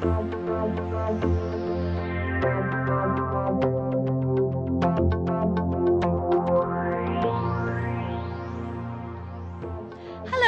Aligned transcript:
Hello, 0.00 0.14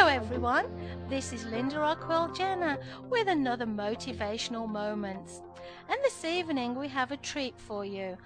everyone. 0.09 0.65
This 1.11 1.35
is 1.35 1.45
Linda 1.45 1.80
Rockwell 1.80 2.33
Jenner 2.33 2.79
with 3.11 3.29
another 3.29 3.67
motivational 3.67 4.67
moments. 4.67 5.43
And 5.91 5.98
this 6.03 6.25
evening 6.25 6.75
we 6.75 6.89
have 6.89 7.12
a 7.12 7.19
treat 7.19 7.61
for 7.61 7.84
you. 7.84 8.16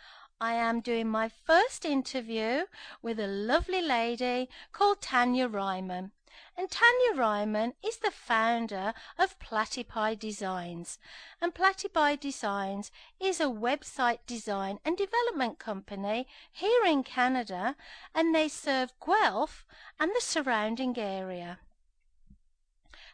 I 0.41 0.53
am 0.53 0.81
doing 0.81 1.09
my 1.09 1.29
first 1.29 1.85
interview 1.85 2.67
with 3.03 3.19
a 3.19 3.27
lovely 3.27 3.83
lady 3.83 4.49
called 4.71 5.01
Tanya 5.01 5.49
Ryman. 5.49 6.13
And 6.57 6.71
Tanya 6.71 7.15
Ryman 7.15 7.75
is 7.85 7.99
the 7.99 8.11
founder 8.11 8.95
of 9.19 9.39
Platypi 9.39 10.19
Designs. 10.19 10.99
And 11.41 11.55
Platypi 11.55 12.19
Designs 12.19 12.91
is 13.21 13.41
a 13.41 13.45
website 13.45 14.21
design 14.27 14.79
and 14.85 14.97
development 14.97 15.59
company 15.59 16.27
here 16.53 16.85
in 16.85 17.03
Canada, 17.03 17.77
and 18.15 18.35
they 18.35 18.49
serve 18.49 18.93
Guelph 19.05 19.67
and 20.01 20.11
the 20.15 20.21
surrounding 20.21 20.99
area. 20.99 21.59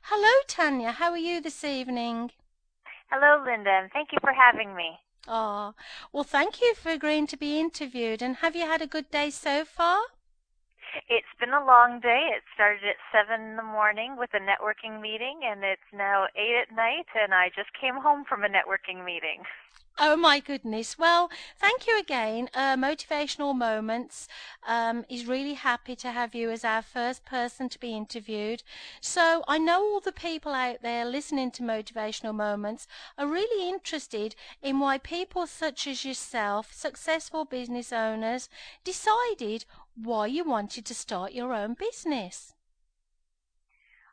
Hello, 0.07 0.33
Tanya. 0.49 0.93
How 0.93 1.11
are 1.13 1.19
you 1.19 1.41
this 1.41 1.63
evening? 1.63 2.33
Hello, 3.11 3.45
Linda, 3.45 3.71
and 3.71 3.91
thank 3.93 4.11
you 4.11 4.19
for 4.21 4.33
having 4.33 4.75
me. 4.75 4.99
Oh, 5.29 5.75
well, 6.13 6.25
thank 6.25 6.61
you 6.61 6.75
for 6.75 6.91
agreeing 6.91 7.27
to 7.29 7.37
be 7.37 7.61
interviewed. 7.61 8.23
And 8.23 8.37
have 8.37 8.57
you 8.57 8.63
had 8.63 8.83
a 8.83 8.87
good 8.87 9.11
day 9.11 9.31
so 9.31 9.65
far? 9.65 10.01
It's 11.09 11.35
been 11.41 11.53
a 11.53 11.65
long 11.65 12.01
day. 12.01 12.31
It 12.37 12.43
started 12.55 12.85
at 12.85 12.97
7 13.13 13.41
in 13.41 13.57
the 13.57 13.63
morning 13.63 14.17
with 14.17 14.31
a 14.35 14.41
networking 14.41 15.01
meeting, 15.01 15.41
and 15.45 15.65
it's 15.65 15.89
now 15.93 16.27
8 16.37 16.69
at 16.69 16.77
night, 16.77 17.07
and 17.15 17.33
I 17.33 17.49
just 17.55 17.71
came 17.79 17.97
home 17.97 18.25
from 18.29 18.45
a 18.45 18.49
networking 18.49 19.05
meeting. 19.05 19.45
Oh 19.99 20.17
my 20.17 20.41
goodness. 20.41 20.99
Well, 20.99 21.31
thank 21.59 21.87
you 21.87 21.99
again. 21.99 22.49
Uh, 22.55 22.77
Motivational 22.77 23.55
Moments 23.55 24.27
um, 24.67 25.05
is 25.09 25.27
really 25.27 25.55
happy 25.55 25.95
to 25.97 26.11
have 26.11 26.35
you 26.35 26.51
as 26.51 26.65
our 26.65 26.81
first 26.81 27.27
person 27.27 27.69
to 27.69 27.79
be 27.79 27.95
interviewed. 27.95 28.63
So 29.03 29.45
I 29.47 29.59
know 29.59 29.83
all 29.83 30.01
the 30.01 30.11
people 30.11 30.53
out 30.53 30.81
there 30.83 31.05
listening 31.05 31.51
to 31.53 31.63
Motivational 31.63 32.35
Moments 32.35 32.89
are 33.19 33.27
really 33.27 33.69
interested 33.69 34.35
in 34.63 34.81
why 34.81 34.97
people 34.97 35.47
such 35.47 35.87
as 35.87 36.07
yourself, 36.07 36.73
successful 36.73 37.45
business 37.45 37.93
owners, 37.93 38.49
decided 38.83 39.67
why 39.97 40.27
you 40.27 40.45
wanted 40.45 40.85
to 40.87 40.95
start 40.95 41.33
your 41.33 41.53
own 41.53 41.75
business. 41.75 42.55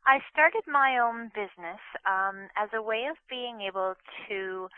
I 0.05 0.19
started 0.31 0.63
my 0.65 0.97
own 0.97 1.29
business 1.35 1.81
um, 2.07 2.49
as 2.57 2.69
a 2.73 2.81
way 2.81 3.05
of 3.09 3.17
being 3.29 3.61
able 3.61 3.93
to 4.27 4.69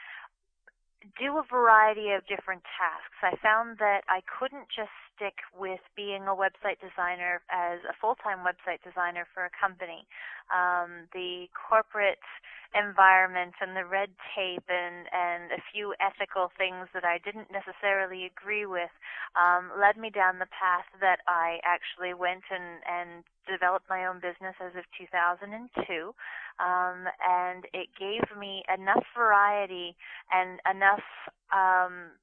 do 1.17 1.37
a 1.37 1.45
variety 1.49 2.11
of 2.11 2.21
different 2.27 2.61
tasks. 2.77 3.17
I 3.23 3.33
found 3.41 3.77
that 3.79 4.01
I 4.07 4.21
couldn't 4.27 4.67
just 4.69 4.93
stick 5.15 5.41
with 5.57 5.81
being 5.95 6.27
a 6.27 6.35
website 6.35 6.77
designer 6.77 7.41
as 7.49 7.79
a 7.89 7.95
full-time 7.99 8.45
website 8.45 8.83
designer 8.83 9.25
for 9.33 9.45
a 9.45 9.53
company. 9.53 10.05
Um, 10.53 11.07
the 11.13 11.47
corporate 11.55 12.21
environment 12.73 13.53
and 13.61 13.75
the 13.75 13.85
red 13.85 14.09
tape 14.35 14.63
and, 14.69 15.07
and 15.11 15.51
a 15.51 15.61
few 15.71 15.93
ethical 15.99 16.51
things 16.57 16.87
that 16.93 17.03
I 17.03 17.19
didn't 17.19 17.51
necessarily 17.51 18.25
agree 18.25 18.65
with 18.65 18.91
um, 19.35 19.71
led 19.75 19.97
me 19.97 20.09
down 20.09 20.39
the 20.39 20.51
path 20.51 20.87
that 20.99 21.19
I 21.27 21.59
actually 21.63 22.13
went 22.13 22.43
and, 22.49 22.79
and 22.87 23.23
developed 23.47 23.89
my 23.89 24.05
own 24.05 24.23
business 24.23 24.55
as 24.63 24.75
of 24.75 24.87
2002. 24.95 25.51
Um, 26.59 27.07
and 27.19 27.65
it 27.73 27.91
gave 27.97 28.23
me 28.37 28.63
enough 28.71 29.03
variety 29.15 29.95
and 30.31 30.59
enough 30.69 31.03
um, 31.51 32.15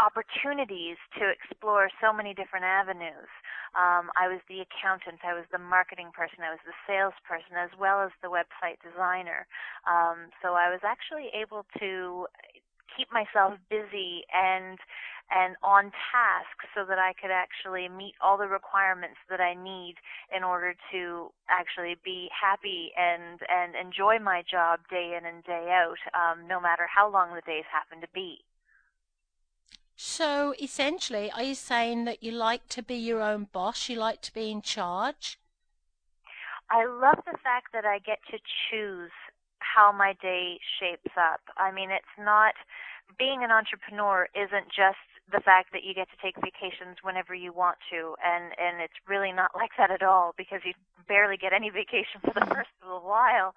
opportunities 0.00 0.96
to 1.20 1.28
explore 1.28 1.92
so 2.00 2.12
many 2.12 2.32
different 2.32 2.64
avenues. 2.64 3.28
Um, 3.76 4.08
I 4.16 4.26
was 4.26 4.40
the 4.48 4.64
accountant, 4.64 5.20
I 5.22 5.36
was 5.36 5.44
the 5.52 5.60
marketing 5.60 6.10
person, 6.16 6.42
I 6.42 6.50
was 6.50 6.64
the 6.64 6.74
salesperson, 6.88 7.60
as 7.60 7.70
well 7.78 8.00
as 8.00 8.10
the 8.24 8.32
website 8.32 8.80
designer. 8.80 9.46
Um, 9.84 10.32
so 10.42 10.56
I 10.56 10.72
was 10.72 10.80
actually 10.82 11.28
able 11.36 11.68
to 11.78 12.26
keep 12.96 13.12
myself 13.12 13.54
busy 13.70 14.26
and 14.34 14.78
and 15.30 15.54
on 15.62 15.94
task 16.10 16.58
so 16.74 16.82
that 16.84 16.98
I 16.98 17.14
could 17.14 17.30
actually 17.30 17.86
meet 17.86 18.18
all 18.18 18.36
the 18.36 18.50
requirements 18.50 19.22
that 19.30 19.40
I 19.40 19.54
need 19.54 19.94
in 20.34 20.42
order 20.42 20.74
to 20.90 21.30
actually 21.46 21.94
be 22.02 22.28
happy 22.34 22.90
and 22.98 23.38
and 23.46 23.78
enjoy 23.78 24.18
my 24.18 24.42
job 24.42 24.80
day 24.90 25.14
in 25.14 25.26
and 25.26 25.44
day 25.44 25.70
out, 25.70 26.02
um, 26.18 26.48
no 26.48 26.60
matter 26.60 26.88
how 26.90 27.06
long 27.08 27.34
the 27.34 27.46
days 27.46 27.64
happen 27.70 28.00
to 28.00 28.10
be. 28.12 28.42
So 30.02 30.54
essentially, 30.58 31.30
are 31.30 31.42
you 31.42 31.54
saying 31.54 32.06
that 32.06 32.22
you 32.22 32.32
like 32.32 32.66
to 32.70 32.82
be 32.82 32.94
your 32.94 33.20
own 33.20 33.48
boss? 33.52 33.90
You 33.90 33.96
like 33.96 34.22
to 34.22 34.32
be 34.32 34.50
in 34.50 34.62
charge? 34.62 35.38
I 36.70 36.86
love 36.86 37.18
the 37.26 37.36
fact 37.44 37.74
that 37.74 37.84
I 37.84 37.98
get 37.98 38.18
to 38.30 38.38
choose 38.38 39.12
how 39.58 39.92
my 39.92 40.14
day 40.22 40.58
shapes 40.80 41.12
up. 41.20 41.42
I 41.58 41.70
mean, 41.70 41.90
it's 41.90 42.16
not 42.18 42.54
being 43.18 43.44
an 43.44 43.50
entrepreneur 43.50 44.26
isn't 44.34 44.68
just 44.68 45.04
the 45.30 45.40
fact 45.44 45.70
that 45.72 45.84
you 45.84 45.92
get 45.92 46.08
to 46.08 46.16
take 46.16 46.34
vacations 46.36 47.02
whenever 47.02 47.34
you 47.34 47.52
want 47.52 47.76
to 47.90 48.16
and 48.24 48.54
and 48.58 48.80
it's 48.80 48.98
really 49.06 49.30
not 49.32 49.50
like 49.54 49.70
that 49.78 49.90
at 49.90 50.02
all 50.02 50.34
because 50.36 50.60
you 50.64 50.72
barely 51.06 51.36
get 51.36 51.52
any 51.52 51.70
vacation 51.70 52.18
for 52.24 52.32
the 52.34 52.46
first 52.46 52.70
little 52.82 53.02
while 53.02 53.54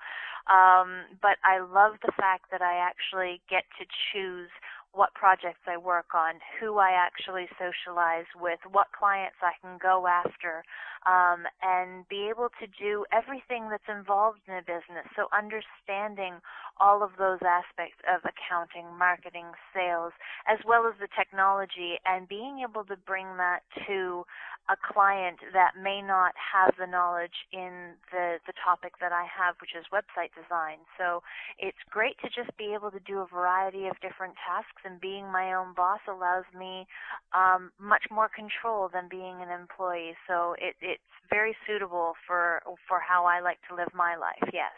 um 0.49 1.05
but 1.21 1.37
i 1.43 1.57
love 1.57 1.93
the 2.05 2.11
fact 2.13 2.45
that 2.51 2.61
i 2.61 2.77
actually 2.77 3.41
get 3.49 3.63
to 3.77 3.85
choose 4.11 4.49
what 4.93 5.13
projects 5.15 5.65
I 5.67 5.77
work 5.77 6.13
on, 6.13 6.35
who 6.59 6.77
I 6.77 6.91
actually 6.91 7.47
socialize 7.57 8.29
with, 8.39 8.59
what 8.71 8.87
clients 8.97 9.37
I 9.41 9.53
can 9.61 9.77
go 9.81 10.05
after, 10.07 10.63
um, 11.05 11.45
and 11.61 12.07
be 12.07 12.29
able 12.29 12.49
to 12.59 12.67
do 12.79 13.05
everything 13.11 13.69
that's 13.69 13.87
involved 13.89 14.39
in 14.47 14.55
a 14.55 14.61
business. 14.61 15.07
So 15.15 15.27
understanding 15.35 16.39
all 16.79 17.03
of 17.03 17.11
those 17.17 17.39
aspects 17.45 17.99
of 18.09 18.21
accounting, 18.25 18.87
marketing, 18.97 19.51
sales, 19.73 20.13
as 20.47 20.59
well 20.65 20.87
as 20.87 20.95
the 20.99 21.07
technology, 21.15 21.99
and 22.05 22.27
being 22.27 22.65
able 22.67 22.83
to 22.85 22.97
bring 22.97 23.37
that 23.37 23.61
to 23.87 24.25
a 24.71 24.77
client 24.79 25.39
that 25.51 25.75
may 25.75 26.01
not 26.01 26.31
have 26.39 26.71
the 26.79 26.87
knowledge 26.87 27.35
in 27.51 27.99
the, 28.11 28.39
the 28.47 28.53
topic 28.63 28.93
that 29.01 29.11
I 29.11 29.27
have, 29.27 29.55
which 29.59 29.75
is 29.75 29.83
website 29.91 30.31
design. 30.31 30.79
So 30.97 31.21
it's 31.59 31.83
great 31.91 32.15
to 32.23 32.29
just 32.31 32.55
be 32.57 32.71
able 32.73 32.89
to 32.91 33.03
do 33.03 33.19
a 33.19 33.27
variety 33.27 33.87
of 33.87 33.99
different 33.99 34.35
tasks, 34.39 34.81
and 34.85 35.01
being 35.01 35.27
my 35.27 35.53
own 35.53 35.75
boss 35.75 35.99
allows 36.07 36.47
me 36.57 36.87
um, 37.35 37.71
much 37.75 38.07
more 38.09 38.29
control 38.31 38.87
than 38.87 39.11
being 39.11 39.43
an 39.43 39.51
employee. 39.51 40.15
So 40.27 40.55
it, 40.57 40.79
it's 40.93 41.13
very 41.29 41.55
suitable 41.65 42.13
for 42.27 42.61
for 42.87 42.99
how 42.99 43.25
I 43.25 43.39
like 43.41 43.59
to 43.69 43.75
live 43.75 43.93
my 43.93 44.15
life. 44.15 44.49
Yes. 44.53 44.71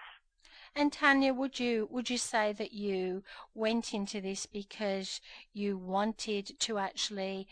And 0.75 0.91
Tanya, 0.91 1.33
would 1.33 1.59
you 1.59 1.87
would 1.91 2.09
you 2.09 2.17
say 2.17 2.53
that 2.53 2.73
you 2.73 3.23
went 3.53 3.93
into 3.93 4.19
this 4.21 4.45
because 4.45 5.21
you 5.53 5.77
wanted 5.77 6.59
to 6.59 6.77
actually 6.77 7.47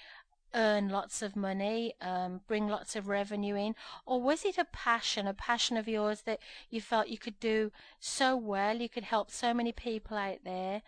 earn 0.53 0.89
lots 0.89 1.21
of 1.21 1.35
money, 1.35 1.93
um, 2.01 2.41
bring 2.47 2.67
lots 2.67 2.95
of 2.95 3.07
revenue 3.07 3.55
in, 3.55 3.75
or 4.05 4.21
was 4.21 4.45
it 4.45 4.57
a 4.57 4.65
passion, 4.65 5.27
a 5.27 5.33
passion 5.33 5.77
of 5.77 5.87
yours 5.87 6.21
that 6.21 6.39
you 6.69 6.79
felt 6.79 7.07
you 7.07 7.17
could 7.17 7.39
do 7.39 7.71
so 7.99 8.35
well, 8.35 8.77
you 8.77 8.89
could 8.89 9.03
help 9.03 9.31
so 9.31 9.53
many 9.53 9.71
people 9.71 10.15
out 10.17 10.39
there 10.43 10.81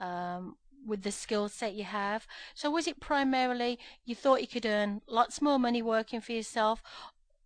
um, 0.00 0.56
with 0.84 1.02
the 1.02 1.12
skill 1.12 1.48
set 1.48 1.74
you 1.74 1.84
have? 1.84 2.26
So 2.54 2.70
was 2.70 2.88
it 2.88 3.00
primarily 3.00 3.78
you 4.04 4.14
thought 4.14 4.40
you 4.40 4.48
could 4.48 4.66
earn 4.66 5.02
lots 5.06 5.40
more 5.40 5.58
money 5.58 5.82
working 5.82 6.20
for 6.20 6.32
yourself? 6.32 6.82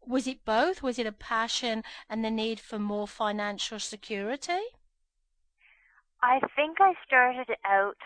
Was 0.06 0.27
it 0.27 0.44
both? 0.44 0.83
Was 0.83 0.99
it 0.99 1.06
a 1.06 1.12
passion 1.12 1.83
and 2.09 2.25
the 2.25 2.31
need 2.31 2.61
for 2.61 2.78
more 2.78 3.09
financial 3.09 3.78
security? 3.78 4.62
I 6.22 6.41
think 6.55 6.78
I 6.81 6.94
started 7.06 7.56
out 7.64 7.97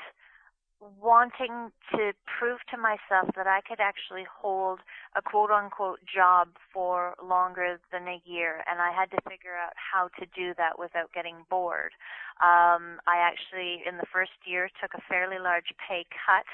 wanting 0.81 1.70
to 1.93 2.12
prove 2.25 2.58
to 2.70 2.76
myself 2.79 3.29
that 3.37 3.47
I 3.47 3.61
could 3.61 3.81
actually 3.81 4.25
hold 4.25 4.81
a 5.14 5.20
quote 5.20 5.50
unquote 5.50 6.00
job 6.08 6.49
for 6.73 7.14
longer 7.23 7.79
than 7.93 8.08
a 8.08 8.23
year 8.25 8.64
and 8.67 8.81
I 8.81 8.91
had 8.91 9.11
to 9.11 9.19
figure 9.29 9.56
out 9.56 9.75
how 9.76 10.08
to 10.19 10.26
do 10.35 10.55
that 10.56 10.79
without 10.79 11.12
getting 11.12 11.44
bored. 11.50 11.93
Um, 12.41 12.97
I 13.06 13.20
actually 13.20 13.82
in 13.87 13.99
the 13.99 14.08
first 14.11 14.32
year 14.47 14.70
took 14.81 14.94
a 14.94 15.02
fairly 15.06 15.38
large 15.38 15.69
pay 15.87 16.06
cut 16.17 16.49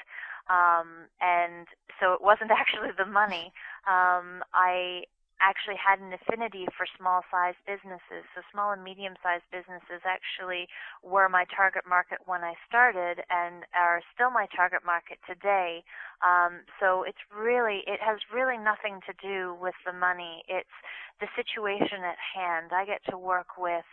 um, 0.49 1.07
and 1.21 1.67
so 1.99 2.13
it 2.13 2.21
wasn't 2.21 2.51
actually 2.55 2.91
the 2.97 3.05
money. 3.05 3.53
Um, 3.87 4.43
I 4.53 5.03
actually 5.39 5.77
had 5.77 5.99
an 5.99 6.13
affinity 6.13 6.65
for 6.75 6.85
small 6.97 7.21
sized 7.29 7.61
businesses. 7.65 8.25
So 8.33 8.41
small 8.51 8.71
and 8.71 8.83
medium 8.83 9.13
sized 9.21 9.45
businesses 9.51 10.01
actually 10.05 10.67
were 11.03 11.29
my 11.29 11.45
target 11.53 11.83
market 11.87 12.19
when 12.25 12.43
I 12.43 12.53
started 12.67 13.21
and 13.29 13.63
are 13.77 14.01
still 14.13 14.29
my 14.31 14.47
target 14.55 14.81
market 14.85 15.19
today. 15.25 15.83
Um, 16.25 16.65
so 16.79 17.03
it's 17.03 17.21
really, 17.29 17.85
it 17.85 18.01
has 18.01 18.17
really 18.33 18.57
nothing 18.57 18.99
to 19.05 19.13
do 19.21 19.55
with 19.61 19.77
the 19.85 19.93
money. 19.93 20.43
It's 20.47 20.77
the 21.21 21.27
situation 21.37 22.01
at 22.05 22.17
hand. 22.17 22.73
I 22.73 22.85
get 22.85 23.01
to 23.09 23.17
work 23.17 23.57
with 23.57 23.85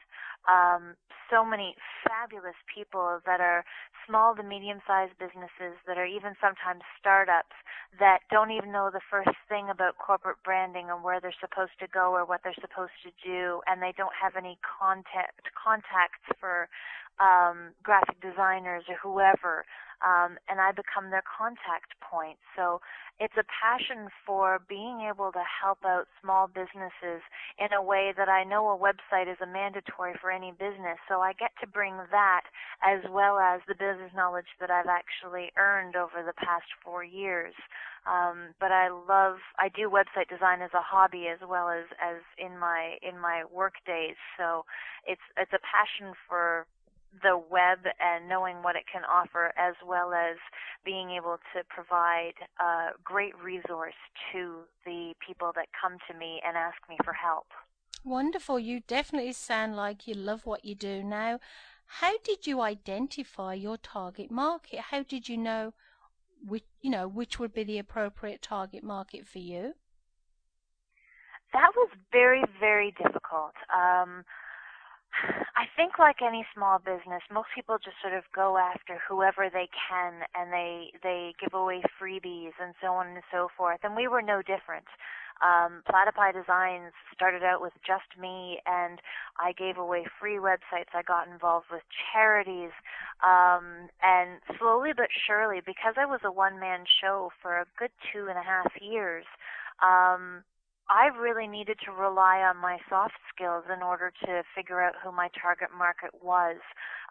um, 0.50 0.94
so 1.31 1.44
many 1.44 1.75
fabulous 2.05 2.56
people 2.69 3.20
that 3.25 3.41
are 3.41 3.64
small 4.06 4.37
to 4.37 4.43
medium 4.43 4.81
sized 4.87 5.17
businesses 5.19 5.76
that 5.87 5.96
are 5.96 6.06
even 6.06 6.37
sometimes 6.41 6.85
startups 7.00 7.56
that 7.99 8.20
don't 8.31 8.50
even 8.50 8.70
know 8.73 8.91
the 8.93 9.00
first 9.11 9.32
thing 9.49 9.70
about 9.70 9.96
corporate 9.96 10.37
branding 10.44 10.91
and 10.91 11.02
where 11.02 11.20
they're 11.20 11.35
supposed 11.41 11.73
to 11.81 11.88
go 11.88 12.12
or 12.12 12.25
what 12.26 12.41
they're 12.44 12.61
supposed 12.61 12.94
to 13.02 13.11
do 13.25 13.61
and 13.67 13.81
they 13.81 13.94
don't 13.96 14.14
have 14.20 14.37
any 14.37 14.58
contact 14.62 15.49
contacts 15.56 16.20
for 16.38 16.69
um, 17.19 17.73
graphic 17.82 18.20
designers 18.20 18.85
or 18.88 18.96
whoever 19.00 19.64
um, 20.05 20.37
and 20.49 20.61
I 20.61 20.71
become 20.71 21.11
their 21.11 21.25
contact 21.25 21.97
point. 22.05 22.37
So 22.55 22.81
it's 23.19 23.35
a 23.41 23.47
passion 23.49 24.09
for 24.27 24.61
being 24.69 25.09
able 25.09 25.33
to 25.33 25.43
help 25.43 25.79
out 25.85 26.06
small 26.21 26.47
businesses 26.47 27.25
in 27.59 27.73
a 27.73 27.83
way 27.83 28.12
that 28.17 28.29
I 28.29 28.45
know 28.45 28.69
a 28.69 28.77
website 28.77 29.31
is 29.31 29.41
a 29.41 29.47
mandatory 29.47 30.15
for 30.21 30.31
any 30.31 30.53
business. 30.53 31.01
So 31.09 31.21
I 31.21 31.33
get 31.33 31.51
to 31.61 31.67
bring 31.67 31.97
that 32.11 32.43
as 32.85 33.01
well 33.11 33.39
as 33.39 33.61
the 33.67 33.75
business 33.75 34.12
knowledge 34.15 34.51
that 34.61 34.71
I've 34.71 34.93
actually 34.93 35.51
earned 35.56 35.97
over 35.97 36.21
the 36.21 36.37
past 36.37 36.69
four 36.85 37.03
years. 37.03 37.55
Um, 38.05 38.53
but 38.61 38.71
I 38.71 38.91
love 38.93 39.41
I 39.59 39.71
do 39.73 39.89
website 39.89 40.29
design 40.29 40.61
as 40.61 40.75
a 40.75 40.85
hobby 40.85 41.27
as 41.33 41.41
well 41.41 41.71
as 41.71 41.89
as 41.97 42.21
in 42.37 42.59
my 42.59 42.99
in 43.01 43.19
my 43.19 43.45
work 43.51 43.75
days. 43.87 44.17
So 44.37 44.65
it's 45.06 45.25
it's 45.39 45.53
a 45.55 45.62
passion 45.65 46.12
for 46.29 46.67
the 47.23 47.39
web 47.39 47.79
and 48.01 48.29
knowing 48.29 48.63
what 48.63 48.77
it 48.77 48.85
can 48.91 49.03
offer, 49.05 49.53
as 49.57 49.75
well 49.87 50.13
as 50.13 50.37
being 50.85 51.11
able 51.11 51.39
to 51.55 51.63
provide 51.69 52.35
a 52.61 52.91
great 53.03 53.35
resource 53.43 53.95
to 54.33 54.61
the 54.85 55.15
people 55.27 55.53
that 55.55 55.69
come 55.81 55.99
to 56.11 56.19
me 56.19 56.41
and 56.47 56.57
ask 56.57 56.77
me 56.89 56.97
for 57.05 57.13
help. 57.13 57.47
Wonderful. 58.05 58.59
You 58.59 58.81
definitely 58.81 59.33
sound 59.33 59.77
like 59.77 60.07
you 60.07 60.15
love 60.15 60.45
what 60.45 60.65
you 60.65 60.75
do 60.75 61.03
now. 61.03 61.41
How 61.87 62.19
did 62.23 62.47
you 62.47 62.61
identify 62.61 63.55
your 63.55 63.77
target 63.77 64.31
market? 64.31 64.81
How 64.91 65.03
did 65.03 65.29
you 65.29 65.37
know 65.37 65.73
which 66.47 66.65
you 66.83 66.91
know 66.91 67.09
which 67.09 67.39
would 67.39 67.55
be 67.55 67.65
the 67.65 67.79
appropriate 67.79 68.43
target 68.43 68.83
market 68.83 69.27
for 69.27 69.39
you? 69.39 69.75
That 71.53 71.71
was 71.77 71.89
very 72.13 72.43
very 72.59 72.93
difficult. 72.93 73.55
Um, 73.75 74.25
I 75.57 75.67
think 75.77 75.99
like 75.99 76.23
any 76.23 76.47
small 76.55 76.79
business, 76.79 77.23
most 77.33 77.49
people 77.55 77.77
just 77.83 77.97
sort 78.03 78.15
of 78.15 78.25
go 78.35 78.59
after 78.59 78.99
whoever 79.09 79.49
they 79.51 79.69
can 79.73 80.27
and 80.35 80.53
they 80.53 80.93
they 81.03 81.35
give 81.41 81.55
away 81.55 81.83
freebies 82.01 82.57
and 82.61 82.75
so 82.81 82.89
on 82.89 83.09
and 83.09 83.23
so 83.33 83.49
forth. 83.57 83.81
And 83.83 83.97
we 83.97 84.09
were 84.09 84.23
no 84.23 84.43
different. 84.43 84.87
Um, 85.43 85.83
Platypi 85.91 86.33
Designs 86.33 86.93
started 87.13 87.43
out 87.43 87.61
with 87.61 87.73
just 87.85 88.07
me, 88.21 88.61
and 88.67 89.01
I 89.39 89.53
gave 89.53 89.79
away 89.79 90.07
free 90.21 90.39
websites. 90.39 90.95
I 90.95 91.03
got 91.03 91.27
involved 91.27 91.67
with 91.73 91.83
charities, 92.13 92.71
um, 93.27 93.91
and 94.01 94.39
slowly 94.59 94.93
but 94.97 95.09
surely, 95.27 95.61
because 95.65 95.95
I 95.99 96.07
was 96.07 96.21
a 96.25 96.31
one-man 96.31 96.85
show 97.01 97.31
for 97.43 97.59
a 97.59 97.67
good 97.79 97.91
two 98.13 98.29
and 98.29 98.39
a 98.39 98.43
half 98.43 98.71
years, 98.81 99.27
um, 99.83 100.45
I 100.91 101.09
really 101.17 101.49
needed 101.49 101.79
to 101.87 101.93
rely 101.93 102.45
on 102.45 102.61
my 102.61 102.77
soft 102.89 103.17
skills 103.33 103.65
in 103.73 103.83
order 103.83 104.13
to 104.27 104.43
figure 104.55 104.83
out 104.83 104.95
who 105.03 105.11
my 105.13 105.31
target 105.33 105.71
market 105.73 106.13
was. 106.21 106.61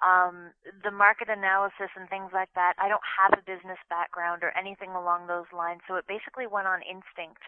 Um, 0.06 0.54
the 0.84 0.92
market 0.92 1.30
analysis 1.30 1.90
and 1.98 2.08
things 2.10 2.30
like 2.34 2.54
that, 2.54 2.74
I 2.78 2.88
don't 2.88 3.06
have 3.18 3.34
a 3.34 3.42
business 3.42 3.82
background 3.90 4.44
or 4.44 4.54
anything 4.54 4.92
along 4.92 5.26
those 5.26 5.50
lines, 5.50 5.82
so 5.88 5.96
it 5.96 6.06
basically 6.06 6.46
went 6.46 6.68
on 6.68 6.86
instinct. 6.86 7.42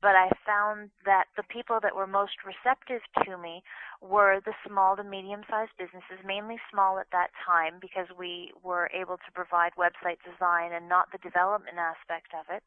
But 0.00 0.16
I 0.16 0.28
found 0.44 0.90
that 1.04 1.24
the 1.36 1.42
people 1.42 1.80
that 1.82 1.96
were 1.96 2.06
most 2.06 2.44
receptive 2.44 3.00
to 3.24 3.36
me 3.36 3.62
were 4.00 4.40
the 4.44 4.52
small 4.66 4.96
to 4.96 5.04
medium 5.04 5.40
sized 5.48 5.72
businesses, 5.76 6.20
mainly 6.24 6.56
small 6.70 6.98
at 7.00 7.08
that 7.12 7.32
time 7.44 7.80
because 7.80 8.06
we 8.16 8.52
were 8.62 8.88
able 8.92 9.16
to 9.16 9.30
provide 9.34 9.72
website 9.76 10.20
design 10.24 10.72
and 10.72 10.88
not 10.88 11.12
the 11.12 11.18
development 11.18 11.76
aspect 11.80 12.32
of 12.36 12.44
it. 12.54 12.62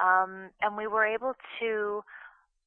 Um, 0.00 0.50
and 0.60 0.76
we 0.76 0.86
were 0.86 1.04
able 1.04 1.34
to 1.60 2.02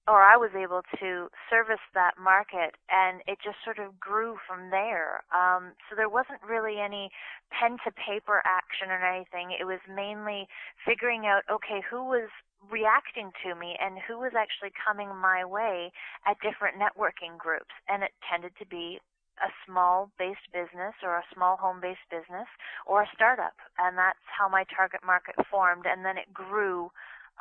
or 0.08 0.22
I 0.22 0.36
was 0.36 0.52
able 0.52 0.82
to 1.00 1.30
service 1.50 1.84
that 1.94 2.20
market, 2.20 2.76
and 2.92 3.22
it 3.28 3.40
just 3.44 3.58
sort 3.64 3.80
of 3.80 4.00
grew 4.00 4.36
from 4.48 4.70
there. 4.70 5.24
Um, 5.32 5.74
so 5.88 5.96
there 5.96 6.10
wasn't 6.10 6.44
really 6.44 6.80
any 6.80 7.10
pen 7.52 7.78
to 7.88 7.92
paper 7.96 8.44
action 8.44 8.92
or 8.92 9.00
anything. 9.00 9.56
It 9.56 9.64
was 9.64 9.80
mainly 9.88 10.48
figuring 10.84 11.26
out, 11.26 11.44
okay, 11.48 11.80
who 11.90 12.04
was 12.04 12.28
reacting 12.70 13.32
to 13.44 13.56
me 13.56 13.76
and 13.80 14.00
who 14.08 14.20
was 14.20 14.32
actually 14.36 14.72
coming 14.76 15.12
my 15.16 15.44
way 15.46 15.92
at 16.28 16.40
different 16.44 16.76
networking 16.80 17.38
groups, 17.38 17.72
and 17.88 18.04
it 18.04 18.12
tended 18.28 18.52
to 18.60 18.66
be 18.68 19.00
a 19.42 19.50
small 19.66 20.12
based 20.20 20.46
business 20.54 20.94
or 21.02 21.18
a 21.18 21.26
small 21.34 21.58
home 21.58 21.82
based 21.82 22.06
business 22.12 22.46
or 22.86 23.02
a 23.02 23.10
startup 23.16 23.58
and 23.80 23.98
that's 23.98 24.22
how 24.30 24.48
my 24.48 24.64
target 24.70 25.02
market 25.04 25.34
formed 25.50 25.86
and 25.90 26.06
then 26.06 26.18
it 26.18 26.30
grew 26.32 26.92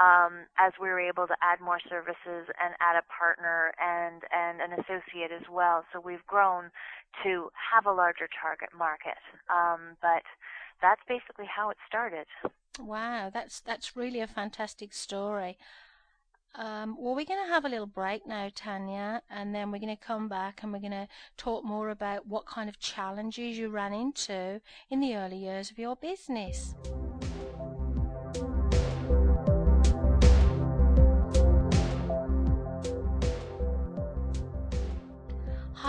um, 0.01 0.49
as 0.59 0.73
we 0.81 0.89
were 0.89 1.01
able 1.01 1.27
to 1.27 1.37
add 1.43 1.61
more 1.61 1.81
services 1.89 2.49
and 2.57 2.75
add 2.81 2.97
a 2.97 3.05
partner 3.13 3.73
and, 3.81 4.23
and 4.33 4.61
an 4.61 4.79
associate 4.81 5.33
as 5.33 5.45
well. 5.51 5.85
So 5.93 6.01
we've 6.01 6.25
grown 6.27 6.71
to 7.25 7.51
have 7.55 7.87
a 7.87 7.93
larger 7.93 8.29
target 8.41 8.71
market. 8.77 9.21
Um, 9.53 9.97
but 10.01 10.25
that's 10.81 11.03
basically 11.09 11.47
how 11.47 11.71
it 11.71 11.77
started. 11.87 12.27
Wow, 12.81 13.31
that's 13.33 13.61
that's 13.61 13.97
really 13.97 14.21
a 14.21 14.27
fantastic 14.27 14.95
story. 14.95 15.59
Um, 16.55 16.97
well, 16.99 17.15
we're 17.15 17.25
going 17.25 17.43
to 17.47 17.53
have 17.53 17.65
a 17.65 17.69
little 17.69 17.87
break 17.87 18.27
now, 18.27 18.51
Tanya, 18.55 19.23
and 19.31 19.55
then 19.55 19.71
we're 19.71 19.79
going 19.79 19.97
to 19.97 20.05
come 20.05 20.29
back 20.29 20.63
and 20.63 20.71
we're 20.73 20.81
going 20.81 20.93
to 20.93 21.09
talk 21.39 21.65
more 21.65 21.89
about 21.89 22.27
what 22.27 22.45
kind 22.45 22.69
of 22.69 22.79
challenges 22.79 23.57
you 23.57 23.69
ran 23.71 23.95
into 23.95 24.61
in 24.91 25.01
the 25.01 25.17
early 25.17 25.39
years 25.39 25.71
of 25.71 25.79
your 25.79 25.97
business. 25.97 26.75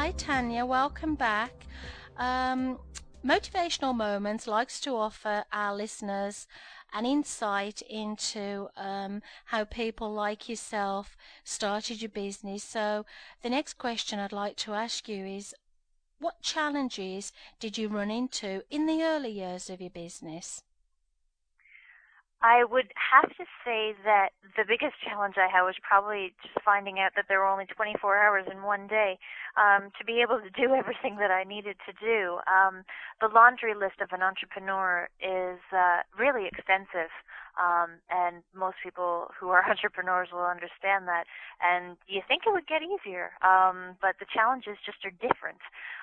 Hi, 0.04 0.12
Tanya. 0.12 0.66
Welcome 0.66 1.16
back. 1.16 1.66
Um, 2.18 2.78
Motivational 3.26 3.96
Moments 3.96 4.48
likes 4.48 4.82
to 4.82 4.98
offer 4.98 5.46
our 5.54 5.74
listeners 5.74 6.46
an 6.92 7.06
insight 7.06 7.82
into 7.84 8.68
um, 8.76 9.22
how 9.46 9.64
people 9.64 10.12
like 10.12 10.50
yourself 10.50 11.16
started 11.46 12.02
your 12.02 12.10
business. 12.10 12.66
So, 12.66 13.06
the 13.44 13.50
next 13.50 13.78
question 13.78 14.20
I'd 14.20 14.34
like 14.34 14.58
to 14.58 14.74
ask 14.74 15.08
you 15.08 15.26
is 15.26 15.56
what 16.20 16.42
challenges 16.42 17.32
did 17.62 17.78
you 17.78 17.88
run 17.88 18.12
into 18.12 18.64
in 18.70 18.88
the 18.88 19.04
early 19.04 19.32
years 19.32 19.70
of 19.70 19.80
your 19.80 19.90
business? 19.90 20.64
I 22.44 22.66
would 22.68 22.92
have 23.00 23.32
to 23.40 23.46
say 23.64 23.96
that 24.04 24.36
the 24.60 24.68
biggest 24.68 25.00
challenge 25.00 25.36
I 25.40 25.48
had 25.48 25.64
was 25.64 25.80
probably 25.80 26.36
just 26.44 26.60
finding 26.60 27.00
out 27.00 27.16
that 27.16 27.32
there 27.32 27.40
were 27.40 27.48
only 27.48 27.66
24 27.72 28.20
hours 28.20 28.44
in 28.52 28.64
one 28.64 28.86
day 28.86 29.18
um, 29.56 29.96
to 29.98 30.04
be 30.04 30.20
able 30.20 30.44
to 30.44 30.52
do 30.52 30.76
everything 30.80 31.16
that 31.24 31.32
I 31.32 31.48
needed 31.48 31.78
to 31.88 31.94
do. 31.96 32.44
Um, 32.44 32.84
the 33.24 33.32
laundry 33.32 33.74
list 33.74 34.04
of 34.04 34.12
an 34.12 34.22
entrepreneur 34.22 35.08
is 35.24 35.64
uh, 35.72 36.04
really 36.20 36.52
extensive. 36.52 37.16
Um, 37.54 38.02
and 38.10 38.42
most 38.54 38.78
people 38.84 39.30
who 39.38 39.50
are 39.50 39.64
entrepreneurs 39.70 40.30
will 40.32 40.46
understand 40.46 41.08
that. 41.08 41.26
And 41.62 41.98
you 42.08 42.22
think 42.28 42.44
it 42.46 42.52
would 42.52 42.68
get 42.68 42.82
easier, 42.82 43.32
um, 43.42 43.96
but 44.02 44.18
the 44.20 44.26
challenges 44.34 44.78
just 44.86 45.06
are 45.06 45.16
different. 45.22 45.62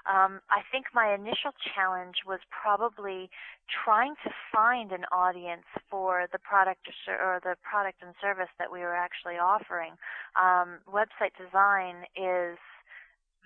Um, 0.08 0.40
I 0.48 0.62
think 0.70 0.86
my 0.94 1.12
initial 1.12 1.52
challenge 1.74 2.22
was 2.26 2.40
probably 2.50 3.30
trying 3.68 4.14
to 4.24 4.30
find 4.52 4.92
an 4.92 5.04
audience 5.12 5.66
for 5.90 6.26
the 6.32 6.38
product 6.38 6.88
or, 7.06 7.14
or 7.14 7.40
the 7.42 7.56
product 7.62 8.02
and 8.02 8.14
service 8.20 8.50
that 8.58 8.70
we 8.72 8.80
were 8.80 8.96
actually 8.96 9.36
offering. 9.36 9.94
Um, 10.38 10.80
website 10.88 11.34
design 11.36 12.06
is 12.16 12.58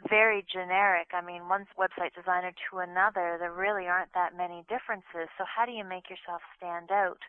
very 0.08 0.44
generic. 0.50 1.08
I 1.14 1.24
mean, 1.24 1.48
one 1.48 1.66
website 1.78 2.14
designer 2.14 2.52
to 2.70 2.78
another, 2.78 3.36
there 3.38 3.52
really 3.52 3.86
aren't 3.86 4.12
that 4.14 4.36
many 4.36 4.64
differences. 4.68 5.30
So 5.38 5.44
how 5.46 5.64
do 5.64 5.72
you 5.72 5.84
make 5.84 6.10
yourself 6.10 6.42
stand 6.56 6.90
out? 6.90 7.22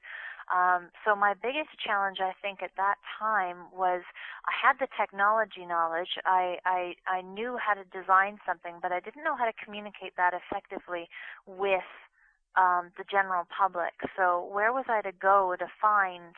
Um, 0.53 0.89
so 1.03 1.15
my 1.15 1.33
biggest 1.33 1.73
challenge, 1.81 2.19
I 2.21 2.33
think, 2.41 2.61
at 2.61 2.71
that 2.77 2.95
time 3.17 3.65
was 3.73 4.01
I 4.45 4.53
had 4.53 4.77
the 4.79 4.87
technology 4.93 5.65
knowledge. 5.65 6.19
I, 6.25 6.57
I 6.65 6.93
I 7.07 7.21
knew 7.21 7.57
how 7.57 7.73
to 7.73 7.83
design 7.89 8.37
something, 8.45 8.77
but 8.81 8.91
I 8.91 8.99
didn't 8.99 9.23
know 9.23 9.35
how 9.35 9.45
to 9.45 9.53
communicate 9.63 10.13
that 10.17 10.33
effectively 10.37 11.09
with 11.47 11.89
um, 12.55 12.91
the 12.97 13.03
general 13.09 13.47
public. 13.49 13.93
So 14.15 14.47
where 14.53 14.71
was 14.71 14.85
I 14.87 15.01
to 15.01 15.11
go 15.11 15.55
to 15.57 15.65
find 15.81 16.35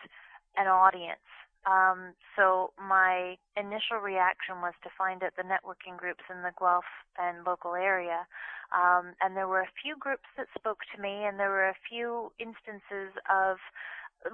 an 0.55 0.67
audience? 0.67 1.27
Um, 1.67 2.15
so 2.35 2.71
my 2.79 3.35
initial 3.57 3.99
reaction 3.99 4.63
was 4.63 4.73
to 4.83 4.89
find 4.97 5.21
at 5.21 5.35
the 5.35 5.43
networking 5.43 5.97
groups 5.97 6.23
in 6.31 6.41
the 6.41 6.55
Guelph 6.57 6.87
and 7.19 7.43
local 7.45 7.75
area. 7.75 8.23
Um, 8.71 9.15
and 9.19 9.35
there 9.35 9.47
were 9.47 9.61
a 9.61 9.75
few 9.81 9.95
groups 9.99 10.27
that 10.37 10.47
spoke 10.57 10.79
to 10.95 11.01
me, 11.01 11.25
and 11.25 11.39
there 11.39 11.49
were 11.49 11.67
a 11.67 11.83
few 11.89 12.31
instances 12.39 13.11
of 13.27 13.57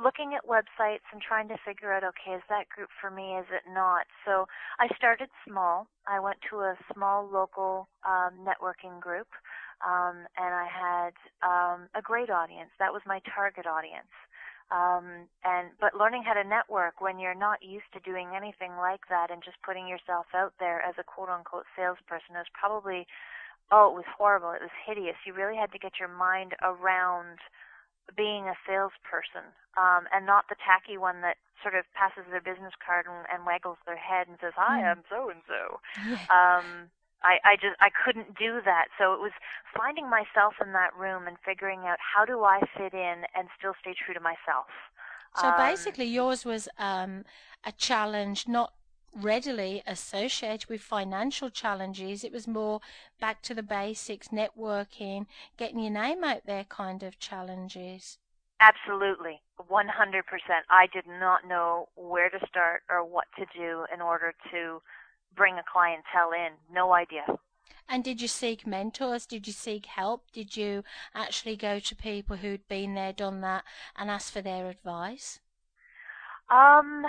looking 0.02 0.34
at 0.34 0.48
websites 0.48 1.06
and 1.12 1.22
trying 1.22 1.48
to 1.50 1.58
figure 1.66 1.94
out, 1.94 2.04
okay, 2.04 2.36
is 2.38 2.44
that 2.50 2.70
group 2.70 2.90
for 3.02 3.10
me? 3.10 3.36
Is 3.38 3.46
it 3.52 3.64
not? 3.72 4.06
So 4.26 4.46
I 4.80 4.88
started 4.96 5.30
small. 5.48 5.88
I 6.08 6.20
went 6.20 6.38
to 6.50 6.58
a 6.58 6.76
small 6.94 7.28
local 7.28 7.88
um, 8.06 8.34
networking 8.44 9.00
group, 9.00 9.28
um, 9.86 10.26
and 10.38 10.52
I 10.54 10.68
had 10.68 11.14
um, 11.44 11.90
a 11.96 12.02
great 12.02 12.30
audience. 12.30 12.70
That 12.80 12.94
was 12.94 13.02
my 13.06 13.22
target 13.36 13.66
audience. 13.66 14.12
Um, 14.72 15.30
and 15.44 15.70
but 15.80 15.94
learning 15.94 16.24
how 16.26 16.34
to 16.34 16.44
network 16.48 17.02
when 17.02 17.20
you're 17.20 17.38
not 17.38 17.62
used 17.62 17.92
to 17.94 18.00
doing 18.00 18.34
anything 18.36 18.74
like 18.78 19.06
that 19.10 19.30
and 19.30 19.44
just 19.44 19.62
putting 19.62 19.88
yourself 19.88 20.26
out 20.34 20.54
there 20.58 20.82
as 20.82 20.96
a 20.98 21.04
quote 21.04 21.30
unquote 21.30 21.66
salesperson 21.76 22.34
is 22.42 22.48
probably 22.58 23.06
oh 23.72 23.92
it 23.92 23.96
was 24.02 24.10
horrible 24.18 24.50
it 24.50 24.64
was 24.64 24.74
hideous 24.88 25.20
you 25.28 25.34
really 25.34 25.56
had 25.56 25.72
to 25.74 25.78
get 25.78 26.00
your 26.00 26.10
mind 26.10 26.56
around 26.64 27.38
being 28.16 28.52
a 28.52 28.58
salesperson 28.68 29.48
um, 29.78 30.06
and 30.14 30.26
not 30.26 30.46
the 30.50 30.60
tacky 30.60 30.98
one 30.98 31.22
that 31.22 31.38
sort 31.62 31.76
of 31.76 31.86
passes 31.96 32.28
their 32.30 32.44
business 32.44 32.76
card 32.84 33.08
and, 33.08 33.26
and 33.32 33.48
waggles 33.48 33.80
their 33.88 33.98
head 33.98 34.28
and 34.28 34.38
says, 34.42 34.54
"Hi, 34.56 34.82
mm. 34.82 34.92
I'm 34.92 35.04
so 35.10 35.30
and 35.30 35.42
so." 35.48 35.80
Um, 36.30 36.90
I, 37.24 37.40
I 37.44 37.56
just 37.56 37.76
I 37.80 37.90
couldn't 37.90 38.38
do 38.38 38.60
that. 38.66 38.88
So 38.98 39.14
it 39.14 39.20
was 39.20 39.32
finding 39.76 40.10
myself 40.10 40.56
in 40.62 40.74
that 40.74 40.92
room 40.98 41.28
and 41.28 41.38
figuring 41.46 41.82
out 41.88 41.98
how 42.00 42.26
do 42.26 42.44
I 42.44 42.60
fit 42.78 42.94
in 42.94 43.24
and 43.36 43.48
still 43.58 43.74
stay 43.80 43.96
true 43.96 44.14
to 44.14 44.20
myself. 44.20 44.68
So 45.36 45.48
um, 45.48 45.56
basically, 45.58 46.06
yours 46.06 46.46
was 46.46 46.68
um, 46.78 47.24
a 47.64 47.72
challenge 47.72 48.48
not 48.48 48.74
readily 49.16 49.84
associated 49.86 50.70
with 50.70 50.82
financial 50.82 51.50
challenges. 51.50 52.24
It 52.24 52.32
was 52.32 52.48
more 52.48 52.82
back 53.20 53.42
to 53.44 53.54
the 53.54 53.64
basics, 53.64 54.30
networking, 54.30 55.26
getting 55.58 55.80
your 55.80 55.92
name 55.92 56.24
out 56.24 56.46
there 56.46 56.66
kind 56.66 57.04
of 57.04 57.20
challenges. 57.20 58.18
Absolutely, 58.60 59.42
100%. 59.60 60.24
I 60.70 60.88
did 60.94 61.06
not 61.08 61.48
know 61.48 61.90
where 61.96 62.30
to 62.30 62.40
start 62.48 62.84
or 62.90 63.04
what 63.04 63.26
to 63.38 63.46
do 63.58 63.86
in 63.94 64.02
order 64.02 64.34
to 64.52 64.82
bring 65.36 65.56
a 65.56 65.64
clientele 65.72 66.32
in. 66.32 66.54
No 66.74 66.94
idea. 66.94 67.26
And 67.90 68.04
did 68.04 68.22
you 68.22 68.28
seek 68.28 68.66
mentors? 68.66 69.26
Did 69.26 69.48
you 69.48 69.54
seek 69.54 69.86
help? 69.88 70.32
Did 70.32 70.56
you 70.56 70.84
actually 71.14 71.58
go 71.58 71.80
to 71.80 71.96
people 71.96 72.38
who'd 72.38 72.68
been 72.68 72.96
there, 72.96 73.12
done 73.12 73.42
that, 73.42 73.66
and 73.98 74.10
ask 74.10 74.32
for 74.32 74.42
their 74.42 74.70
advice? 74.70 75.40
Um, 76.50 77.06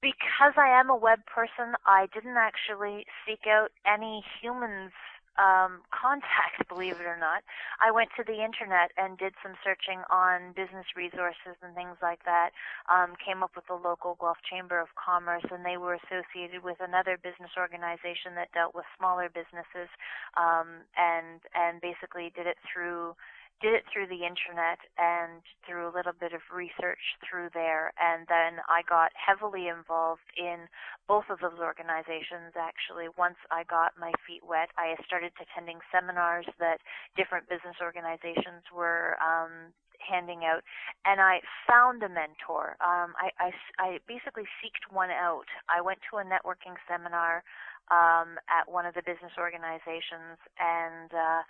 because 0.00 0.54
I 0.56 0.68
am 0.68 0.90
a 0.90 0.96
web 0.96 1.20
person, 1.26 1.74
I 1.86 2.06
didn't 2.12 2.36
actually 2.36 3.06
seek 3.26 3.46
out 3.46 3.70
any 3.86 4.24
humans 4.40 4.92
um, 5.40 5.80
contact, 5.88 6.60
believe 6.68 7.00
it 7.00 7.08
or 7.08 7.16
not. 7.16 7.42
I 7.80 7.90
went 7.90 8.10
to 8.16 8.24
the 8.24 8.44
internet 8.44 8.92
and 8.96 9.16
did 9.16 9.32
some 9.42 9.56
searching 9.64 10.04
on 10.10 10.52
business 10.52 10.84
resources 10.96 11.56
and 11.62 11.74
things 11.74 11.96
like 12.02 12.24
that. 12.24 12.50
Um, 12.92 13.16
came 13.16 13.42
up 13.42 13.56
with 13.56 13.66
the 13.66 13.78
local 13.80 14.16
Guelph 14.20 14.42
Chamber 14.44 14.80
of 14.80 14.92
Commerce, 14.98 15.44
and 15.50 15.64
they 15.64 15.76
were 15.76 15.96
associated 15.96 16.60
with 16.64 16.76
another 16.80 17.16
business 17.16 17.56
organization 17.56 18.36
that 18.36 18.52
dealt 18.52 18.74
with 18.74 18.84
smaller 18.98 19.32
businesses, 19.32 19.88
um, 20.36 20.84
and 20.96 21.40
and 21.56 21.80
basically 21.80 22.32
did 22.36 22.46
it 22.46 22.60
through 22.68 23.16
did 23.62 23.72
it 23.72 23.86
through 23.86 24.10
the 24.10 24.26
internet 24.26 24.82
and 24.98 25.40
through 25.62 25.86
a 25.86 25.94
little 25.94 26.12
bit 26.12 26.34
of 26.34 26.42
research 26.50 27.00
through 27.22 27.48
there. 27.54 27.94
And 27.96 28.26
then 28.26 28.58
I 28.66 28.82
got 28.82 29.14
heavily 29.14 29.70
involved 29.70 30.26
in 30.36 30.66
both 31.06 31.30
of 31.30 31.38
those 31.38 31.62
organizations 31.62 32.58
actually. 32.58 33.06
Once 33.14 33.38
I 33.54 33.62
got 33.70 33.94
my 33.94 34.10
feet 34.26 34.42
wet, 34.42 34.74
I 34.74 34.98
started 35.06 35.30
attending 35.38 35.78
seminars 35.94 36.46
that 36.58 36.82
different 37.16 37.48
business 37.48 37.78
organizations 37.78 38.66
were 38.74 39.14
um, 39.22 39.70
handing 40.02 40.42
out, 40.42 40.66
and 41.06 41.20
I 41.22 41.38
found 41.68 42.02
a 42.02 42.10
mentor. 42.10 42.74
Um, 42.82 43.14
I, 43.14 43.30
I, 43.38 43.48
I 43.78 43.88
basically 44.10 44.44
seeked 44.58 44.90
one 44.90 45.10
out. 45.10 45.46
I 45.70 45.80
went 45.80 46.02
to 46.10 46.18
a 46.18 46.26
networking 46.26 46.74
seminar 46.90 47.46
um, 47.90 48.38
at 48.50 48.66
one 48.66 48.86
of 48.86 48.94
the 48.94 49.06
business 49.06 49.32
organizations, 49.38 50.38
and 50.58 51.10
uh, 51.14 51.42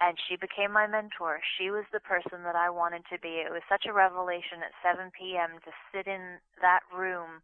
and 0.00 0.18
she 0.28 0.36
became 0.36 0.72
my 0.72 0.86
mentor. 0.86 1.40
She 1.58 1.70
was 1.70 1.84
the 1.92 2.00
person 2.00 2.44
that 2.44 2.56
I 2.56 2.70
wanted 2.70 3.02
to 3.12 3.18
be. 3.20 3.40
It 3.40 3.52
was 3.52 3.62
such 3.68 3.86
a 3.88 3.92
revelation 3.92 4.60
at 4.60 4.76
7 4.84 5.10
p.m. 5.16 5.58
to 5.64 5.70
sit 5.92 6.06
in 6.06 6.38
that 6.60 6.80
room 6.94 7.40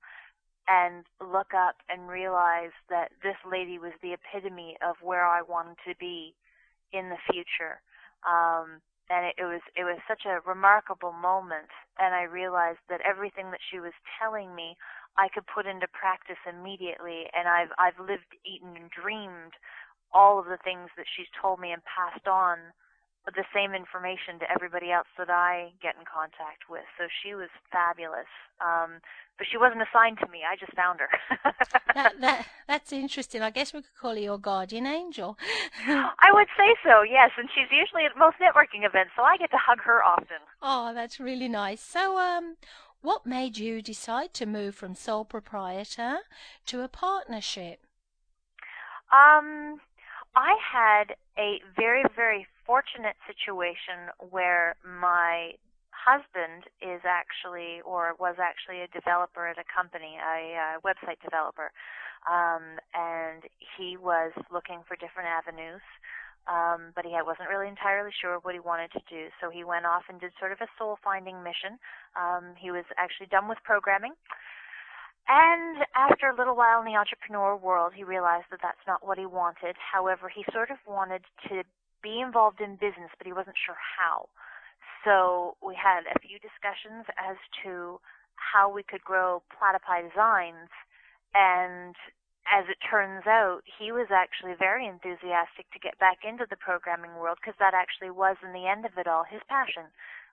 and 0.68 1.04
look 1.20 1.54
up 1.54 1.76
and 1.88 2.08
realize 2.08 2.74
that 2.90 3.10
this 3.22 3.36
lady 3.50 3.78
was 3.78 3.92
the 4.02 4.14
epitome 4.14 4.76
of 4.86 4.96
where 5.02 5.26
I 5.26 5.42
wanted 5.42 5.76
to 5.88 5.94
be 5.98 6.34
in 6.92 7.08
the 7.08 7.18
future. 7.30 7.80
Um, 8.22 8.80
and 9.10 9.26
it, 9.26 9.34
it 9.38 9.44
was 9.44 9.60
it 9.76 9.84
was 9.84 9.98
such 10.06 10.22
a 10.24 10.40
remarkable 10.48 11.12
moment 11.12 11.68
and 11.98 12.14
I 12.14 12.22
realized 12.24 12.80
that 12.88 13.00
everything 13.02 13.50
that 13.50 13.60
she 13.70 13.80
was 13.80 13.92
telling 14.20 14.54
me 14.54 14.76
I 15.18 15.28
could 15.28 15.44
put 15.46 15.66
into 15.66 15.86
practice 15.90 16.40
immediately 16.48 17.26
and 17.34 17.48
I've 17.48 17.74
I've 17.78 17.98
lived, 17.98 18.30
eaten 18.46 18.76
and 18.76 18.88
dreamed 18.90 19.52
all 20.12 20.38
of 20.38 20.46
the 20.46 20.58
things 20.62 20.90
that 20.96 21.06
she's 21.08 21.28
told 21.40 21.60
me 21.60 21.72
and 21.72 21.82
passed 21.84 22.28
on 22.28 22.58
the 23.24 23.44
same 23.54 23.72
information 23.72 24.38
to 24.40 24.50
everybody 24.50 24.90
else 24.90 25.06
that 25.16 25.30
I 25.30 25.70
get 25.80 25.94
in 25.94 26.04
contact 26.04 26.66
with. 26.68 26.82
So 26.98 27.06
she 27.22 27.34
was 27.34 27.48
fabulous. 27.70 28.26
Um, 28.60 28.98
but 29.38 29.46
she 29.50 29.56
wasn't 29.56 29.82
assigned 29.82 30.18
to 30.18 30.28
me. 30.28 30.40
I 30.46 30.56
just 30.56 30.72
found 30.74 31.00
her. 31.00 31.08
that, 31.94 32.20
that, 32.20 32.46
that's 32.68 32.92
interesting. 32.92 33.42
I 33.42 33.50
guess 33.50 33.72
we 33.72 33.80
could 33.80 33.96
call 33.98 34.14
her 34.14 34.20
your 34.20 34.38
guardian 34.38 34.86
angel. 34.86 35.38
I 35.88 36.30
would 36.32 36.48
say 36.56 36.74
so, 36.84 37.02
yes. 37.02 37.30
And 37.38 37.48
she's 37.54 37.70
usually 37.70 38.04
at 38.04 38.16
most 38.16 38.36
networking 38.38 38.86
events, 38.86 39.12
so 39.16 39.22
I 39.22 39.36
get 39.36 39.50
to 39.50 39.56
hug 39.56 39.80
her 39.84 40.02
often. 40.02 40.38
Oh, 40.60 40.92
that's 40.94 41.18
really 41.18 41.48
nice. 41.48 41.80
So, 41.80 42.18
um, 42.18 42.56
what 43.00 43.26
made 43.26 43.58
you 43.58 43.82
decide 43.82 44.32
to 44.34 44.46
move 44.46 44.74
from 44.76 44.94
sole 44.94 45.24
proprietor 45.24 46.18
to 46.66 46.82
a 46.82 46.88
partnership? 46.88 47.80
Um, 49.12 49.80
I 50.34 50.56
had 50.60 51.16
a 51.38 51.60
very, 51.76 52.04
very 52.16 52.46
fortunate 52.64 53.16
situation 53.28 54.08
where 54.30 54.76
my 54.80 55.52
husband 55.92 56.64
is 56.80 57.04
actually, 57.04 57.84
or 57.84 58.16
was 58.18 58.36
actually, 58.40 58.80
a 58.80 58.88
developer 58.88 59.46
at 59.46 59.58
a 59.60 59.66
company, 59.68 60.16
a, 60.16 60.56
a 60.56 60.80
website 60.80 61.20
developer, 61.22 61.70
um, 62.24 62.80
and 62.96 63.44
he 63.76 63.96
was 63.96 64.32
looking 64.50 64.80
for 64.88 64.96
different 64.96 65.28
avenues. 65.28 65.84
Um, 66.50 66.90
but 66.98 67.06
he 67.06 67.14
wasn't 67.22 67.46
really 67.54 67.70
entirely 67.70 68.10
sure 68.10 68.42
what 68.42 68.50
he 68.50 68.58
wanted 68.58 68.90
to 68.98 69.02
do, 69.06 69.30
so 69.38 69.46
he 69.46 69.62
went 69.62 69.86
off 69.86 70.02
and 70.10 70.18
did 70.18 70.34
sort 70.42 70.50
of 70.50 70.58
a 70.58 70.66
soul 70.74 70.98
finding 70.98 71.38
mission. 71.38 71.78
Um, 72.18 72.58
he 72.58 72.74
was 72.74 72.82
actually 72.98 73.30
done 73.30 73.46
with 73.46 73.62
programming, 73.62 74.18
and 75.28 75.84
after 75.94 76.28
a 76.28 76.36
little 76.36 76.56
while 76.56 76.80
in 76.80 76.86
the 76.86 76.98
entrepreneur 76.98 77.56
world, 77.56 77.92
he 77.94 78.04
realized 78.04 78.46
that 78.50 78.60
that's 78.62 78.82
not 78.86 79.06
what 79.06 79.18
he 79.18 79.26
wanted. 79.26 79.76
However, 79.78 80.28
he 80.28 80.44
sort 80.52 80.70
of 80.70 80.78
wanted 80.86 81.22
to 81.48 81.62
be 82.02 82.20
involved 82.20 82.60
in 82.60 82.74
business, 82.74 83.14
but 83.16 83.26
he 83.26 83.32
wasn't 83.32 83.56
sure 83.56 83.78
how. 83.78 84.28
So 85.04 85.56
we 85.62 85.74
had 85.74 86.06
a 86.10 86.18
few 86.18 86.38
discussions 86.38 87.06
as 87.18 87.36
to 87.62 88.00
how 88.34 88.70
we 88.70 88.82
could 88.82 89.02
grow 89.02 89.42
Platypi 89.54 90.10
Designs. 90.10 90.70
And 91.34 91.94
as 92.50 92.66
it 92.68 92.82
turns 92.82 93.26
out, 93.26 93.62
he 93.78 93.92
was 93.92 94.10
actually 94.10 94.54
very 94.58 94.86
enthusiastic 94.86 95.70
to 95.70 95.78
get 95.78 95.98
back 95.98 96.26
into 96.26 96.46
the 96.50 96.58
programming 96.58 97.14
world 97.14 97.38
because 97.40 97.58
that 97.58 97.74
actually 97.74 98.10
was, 98.10 98.36
in 98.42 98.52
the 98.52 98.66
end 98.66 98.84
of 98.84 98.98
it 98.98 99.06
all, 99.06 99.22
his 99.22 99.42
passion. 99.48 99.86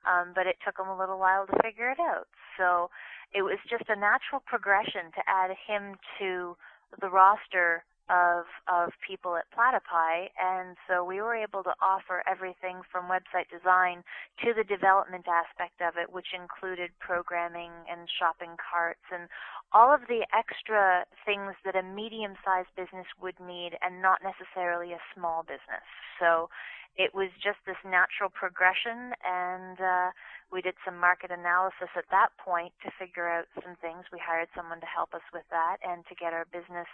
Um, 0.07 0.31
but 0.33 0.47
it 0.47 0.55
took 0.63 0.79
him 0.79 0.87
a 0.87 0.97
little 0.97 1.19
while 1.19 1.45
to 1.47 1.59
figure 1.61 1.91
it 1.91 1.99
out. 1.99 2.27
So 2.57 2.89
it 3.33 3.43
was 3.43 3.59
just 3.69 3.89
a 3.89 3.95
natural 3.95 4.41
progression 4.45 5.11
to 5.15 5.21
add 5.27 5.51
him 5.67 5.95
to 6.19 6.55
the 7.01 7.09
roster 7.09 7.83
of 8.09 8.49
of 8.65 8.89
people 9.05 9.37
at 9.37 9.45
Platypi, 9.53 10.33
and 10.41 10.75
so 10.89 11.05
we 11.05 11.21
were 11.21 11.35
able 11.35 11.61
to 11.61 11.73
offer 11.79 12.23
everything 12.25 12.81
from 12.91 13.05
website 13.05 13.45
design 13.53 14.01
to 14.41 14.49
the 14.53 14.65
development 14.65 15.25
aspect 15.29 15.77
of 15.79 15.93
it, 15.95 16.11
which 16.11 16.33
included 16.33 16.89
programming 16.99 17.69
and 17.85 18.09
shopping 18.09 18.57
carts 18.57 19.05
and 19.13 19.29
all 19.71 19.93
of 19.93 20.01
the 20.09 20.25
extra 20.33 21.05
things 21.23 21.53
that 21.63 21.77
a 21.77 21.83
medium-sized 21.85 22.73
business 22.75 23.05
would 23.21 23.37
need, 23.39 23.77
and 23.85 24.01
not 24.01 24.25
necessarily 24.25 24.91
a 24.93 25.01
small 25.13 25.43
business. 25.43 25.85
So 26.17 26.49
it 26.97 27.13
was 27.13 27.29
just 27.39 27.59
this 27.65 27.79
natural 27.85 28.29
progression, 28.29 29.13
and 29.23 29.77
uh, 29.79 30.09
we 30.51 30.61
did 30.61 30.75
some 30.83 30.99
market 30.99 31.31
analysis 31.31 31.87
at 31.95 32.09
that 32.11 32.35
point 32.41 32.73
to 32.83 32.91
figure 32.97 33.29
out 33.29 33.45
some 33.63 33.77
things. 33.79 34.09
We 34.11 34.19
hired 34.19 34.49
someone 34.55 34.81
to 34.81 34.89
help 34.89 35.13
us 35.13 35.23
with 35.31 35.45
that 35.53 35.77
and 35.85 36.03
to 36.09 36.15
get 36.15 36.33
our 36.33 36.45
business 36.51 36.89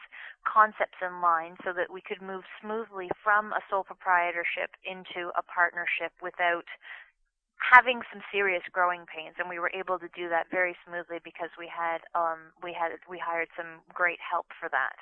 concepts 0.45 0.99
in 1.01 1.21
line 1.21 1.55
so 1.63 1.73
that 1.73 1.89
we 1.89 2.05
could 2.05 2.21
move 2.21 2.43
smoothly 2.61 3.09
from 3.23 3.53
a 3.55 3.63
sole 3.69 3.83
proprietorship 3.83 4.75
into 4.85 5.31
a 5.33 5.43
partnership 5.43 6.13
without 6.21 6.67
having 7.57 8.01
some 8.11 8.21
serious 8.31 8.61
growing 8.71 9.07
pains 9.07 9.33
and 9.39 9.49
we 9.49 9.57
were 9.57 9.71
able 9.73 9.97
to 9.97 10.11
do 10.13 10.27
that 10.29 10.45
very 10.51 10.75
smoothly 10.85 11.17
because 11.23 11.49
we 11.57 11.65
had 11.71 12.03
um 12.13 12.51
we 12.61 12.75
had 12.75 12.91
we 13.09 13.17
hired 13.17 13.47
some 13.55 13.79
great 13.95 14.19
help 14.19 14.45
for 14.59 14.67
that. 14.69 14.99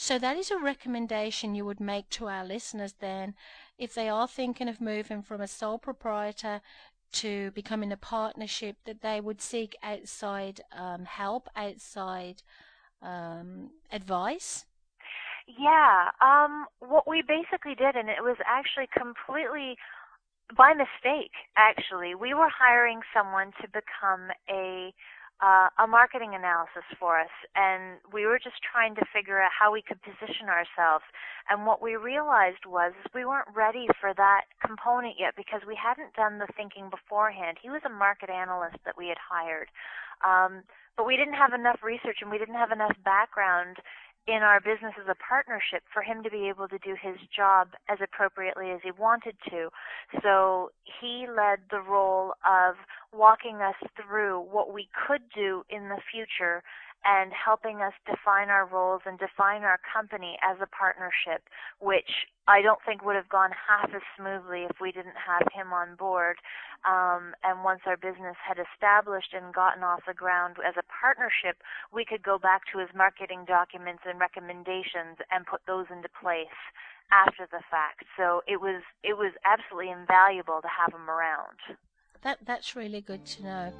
So 0.00 0.16
that 0.20 0.36
is 0.36 0.52
a 0.52 0.56
recommendation 0.56 1.56
you 1.56 1.64
would 1.64 1.80
make 1.80 2.08
to 2.10 2.28
our 2.28 2.44
listeners 2.44 2.94
then 3.00 3.34
if 3.78 3.94
they 3.94 4.08
are 4.08 4.28
thinking 4.28 4.68
of 4.68 4.80
moving 4.80 5.22
from 5.22 5.40
a 5.40 5.48
sole 5.48 5.76
proprietor 5.76 6.60
to 7.14 7.50
becoming 7.50 7.90
a 7.90 7.96
partnership 7.96 8.76
that 8.84 9.02
they 9.02 9.20
would 9.20 9.42
seek 9.42 9.74
outside 9.82 10.60
um, 10.70 11.04
help, 11.04 11.48
outside 11.56 12.44
um, 13.02 13.70
advice? 13.90 14.66
Yeah, 15.48 16.10
um, 16.20 16.66
what 16.78 17.08
we 17.08 17.20
basically 17.20 17.74
did, 17.74 17.96
and 17.96 18.08
it 18.08 18.22
was 18.22 18.36
actually 18.46 18.88
completely 18.96 19.76
by 20.56 20.74
mistake. 20.74 21.32
Actually, 21.56 22.14
we 22.14 22.34
were 22.34 22.48
hiring 22.56 23.00
someone 23.12 23.50
to 23.60 23.66
become 23.66 24.30
a 24.48 24.94
uh, 25.38 25.70
a 25.78 25.86
marketing 25.86 26.34
analysis 26.34 26.82
for 26.98 27.20
us, 27.20 27.30
and 27.54 28.02
we 28.12 28.26
were 28.26 28.38
just 28.42 28.58
trying 28.58 28.94
to 28.96 29.06
figure 29.14 29.40
out 29.40 29.54
how 29.54 29.72
we 29.72 29.82
could 29.82 30.02
position 30.02 30.50
ourselves. 30.50 31.06
And 31.48 31.64
what 31.64 31.80
we 31.80 31.94
realized 31.94 32.66
was 32.66 32.92
we 33.14 33.24
weren't 33.24 33.48
ready 33.54 33.86
for 34.00 34.12
that 34.14 34.50
component 34.58 35.14
yet 35.18 35.34
because 35.36 35.62
we 35.62 35.78
hadn't 35.78 36.14
done 36.18 36.38
the 36.38 36.50
thinking 36.56 36.90
beforehand. 36.90 37.58
He 37.62 37.70
was 37.70 37.82
a 37.86 37.92
market 37.92 38.30
analyst 38.30 38.82
that 38.84 38.98
we 38.98 39.06
had 39.06 39.18
hired, 39.22 39.70
um, 40.26 40.66
but 40.98 41.06
we 41.06 41.16
didn't 41.16 41.38
have 41.38 41.54
enough 41.54 41.86
research 41.86 42.18
and 42.20 42.30
we 42.30 42.38
didn't 42.38 42.58
have 42.58 42.74
enough 42.74 42.98
background 43.04 43.78
in 44.28 44.42
our 44.42 44.60
business 44.60 44.92
as 45.00 45.08
a 45.08 45.16
partnership 45.16 45.82
for 45.92 46.02
him 46.02 46.22
to 46.22 46.30
be 46.30 46.48
able 46.48 46.68
to 46.68 46.78
do 46.78 46.94
his 47.00 47.16
job 47.34 47.68
as 47.88 47.96
appropriately 48.04 48.70
as 48.70 48.80
he 48.84 48.90
wanted 48.92 49.34
to. 49.48 49.70
So 50.22 50.70
he 51.00 51.26
led 51.26 51.60
the 51.70 51.80
role 51.80 52.34
of 52.44 52.76
walking 53.10 53.64
us 53.64 53.80
through 53.96 54.44
what 54.52 54.72
we 54.72 54.88
could 54.92 55.22
do 55.34 55.64
in 55.70 55.88
the 55.88 55.96
future 56.12 56.62
and 57.04 57.32
helping 57.32 57.80
us 57.80 57.94
define 58.04 58.50
our 58.50 58.66
roles 58.66 59.02
and 59.06 59.18
define 59.18 59.62
our 59.62 59.78
company 59.80 60.36
as 60.42 60.58
a 60.60 60.66
partnership, 60.66 61.46
which 61.80 62.28
I 62.46 62.60
don't 62.60 62.80
think 62.84 63.04
would 63.04 63.16
have 63.16 63.28
gone 63.28 63.50
half 63.54 63.88
as 63.94 64.02
smoothly 64.18 64.66
if 64.68 64.76
we 64.80 64.92
didn't 64.92 65.16
have 65.16 65.46
him 65.54 65.72
on 65.72 65.94
board. 65.94 66.36
Um, 66.86 67.34
and 67.42 67.64
once 67.64 67.80
our 67.86 67.96
business 67.96 68.36
had 68.38 68.58
established 68.58 69.34
and 69.34 69.52
gotten 69.52 69.82
off 69.82 70.00
the 70.06 70.14
ground 70.14 70.56
as 70.66 70.74
a 70.78 70.86
partnership, 70.86 71.62
we 71.92 72.04
could 72.04 72.22
go 72.22 72.38
back 72.38 72.62
to 72.72 72.78
his 72.78 72.88
marketing 72.94 73.44
documents 73.46 74.02
and 74.06 74.20
recommendations 74.20 75.18
and 75.30 75.46
put 75.46 75.60
those 75.66 75.86
into 75.90 76.08
place 76.08 76.54
after 77.10 77.48
the 77.50 77.60
fact. 77.70 78.04
So 78.16 78.42
it 78.46 78.60
was 78.60 78.82
it 79.02 79.16
was 79.16 79.32
absolutely 79.44 79.90
invaluable 79.90 80.60
to 80.62 80.68
have 80.68 80.92
him 80.94 81.08
around. 81.10 81.58
That 82.22 82.38
that's 82.44 82.76
really 82.76 83.00
good 83.00 83.24
to 83.26 83.42
know. 83.42 83.72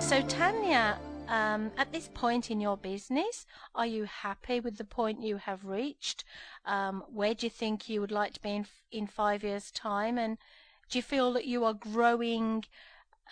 So, 0.00 0.22
Tanya, 0.22 0.98
um, 1.30 1.72
at 1.76 1.92
this 1.92 2.08
point 2.08 2.50
in 2.50 2.60
your 2.60 2.76
business, 2.76 3.46
are 3.74 3.86
you 3.86 4.04
happy 4.04 4.58
with 4.58 4.78
the 4.78 4.84
point 4.84 5.22
you 5.22 5.36
have 5.36 5.64
reached? 5.64 6.24
Um, 6.64 7.04
where 7.08 7.34
do 7.34 7.46
you 7.46 7.50
think 7.50 7.88
you 7.88 8.00
would 8.00 8.10
like 8.10 8.34
to 8.34 8.40
be 8.40 8.50
in, 8.50 8.66
in 8.90 9.06
five 9.06 9.44
years' 9.44 9.70
time? 9.70 10.18
And 10.18 10.38
do 10.90 10.98
you 10.98 11.02
feel 11.02 11.32
that 11.34 11.46
you 11.46 11.64
are 11.64 11.74
growing 11.74 12.64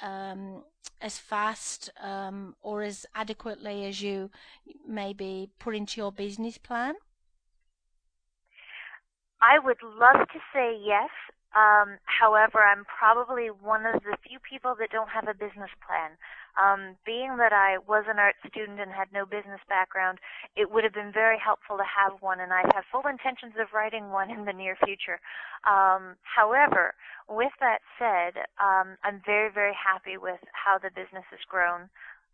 um, 0.01 0.63
as 1.01 1.19
fast 1.19 1.91
um, 2.01 2.55
or 2.63 2.83
as 2.83 3.05
adequately 3.15 3.85
as 3.85 4.01
you 4.01 4.31
maybe 4.87 5.51
put 5.59 5.75
into 5.75 6.01
your 6.01 6.13
business 6.13 6.57
plan? 6.57 6.95
I 9.41 9.59
would 9.59 9.79
love 9.83 10.27
to 10.29 10.39
say 10.53 10.77
yes. 10.85 11.11
Um, 11.57 11.97
however, 12.05 12.61
I'm 12.61 12.85
probably 12.85 13.49
one 13.49 13.87
of 13.87 14.03
the 14.05 14.17
few 14.21 14.39
people 14.39 14.77
that 14.79 14.91
don't 14.93 15.09
have 15.09 15.29
a 15.29 15.35
business 15.35 15.73
plan. 15.81 16.17
Um, 16.61 16.97
being 17.07 17.39
that 17.39 17.53
I 17.53 17.79
was 17.79 18.05
an 18.09 18.19
art 18.19 18.37
student 18.45 18.81
and 18.81 18.93
had 18.93 19.09
no 19.13 19.25
business 19.25 19.63
background, 19.69 20.19
it 20.57 20.71
would 20.71 20.85
have 20.85 20.93
been 20.93 21.13
very 21.13 21.39
helpful 21.39 21.79
to 21.79 21.87
have 21.87 22.21
one, 22.21 22.41
and 22.41 22.53
I 22.53 22.69
have 22.75 22.85
full 22.93 23.07
intentions 23.09 23.55
of 23.57 23.73
writing 23.73 24.11
one 24.11 24.29
in 24.31 24.45
the 24.45 24.53
near 24.53 24.77
future. 24.85 25.21
Um, 25.65 26.21
however, 26.23 26.95
with 27.29 27.53
that 27.61 27.81
said, 27.97 28.45
um, 28.61 28.99
I'm 29.05 29.23
very, 29.25 29.51
very 29.51 29.75
happy 29.75 30.19
with 30.19 30.41
how 30.53 30.77
the 30.77 30.91
business 30.91 31.25
has 31.31 31.41
grown. 31.49 31.89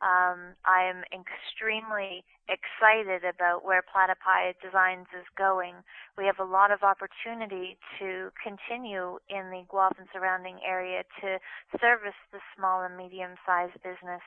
Um, 0.05 0.53
I 0.69 0.85
am 0.85 1.01
extremely 1.17 2.29
excited 2.45 3.25
about 3.25 3.65
where 3.65 3.81
Platypi 3.81 4.53
Designs 4.61 5.09
is 5.17 5.25
going. 5.33 5.81
We 6.21 6.29
have 6.29 6.37
a 6.39 6.45
lot 6.45 6.69
of 6.71 6.85
opportunity 6.85 7.81
to 7.99 8.29
continue 8.37 9.17
in 9.33 9.49
the 9.49 9.65
Guelph 9.73 9.97
and 9.97 10.07
surrounding 10.13 10.61
area 10.61 11.09
to 11.25 11.41
service 11.81 12.21
the 12.37 12.45
small 12.53 12.85
and 12.85 13.01
medium-sized 13.01 13.81
business 13.81 14.21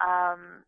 um, 0.00 0.64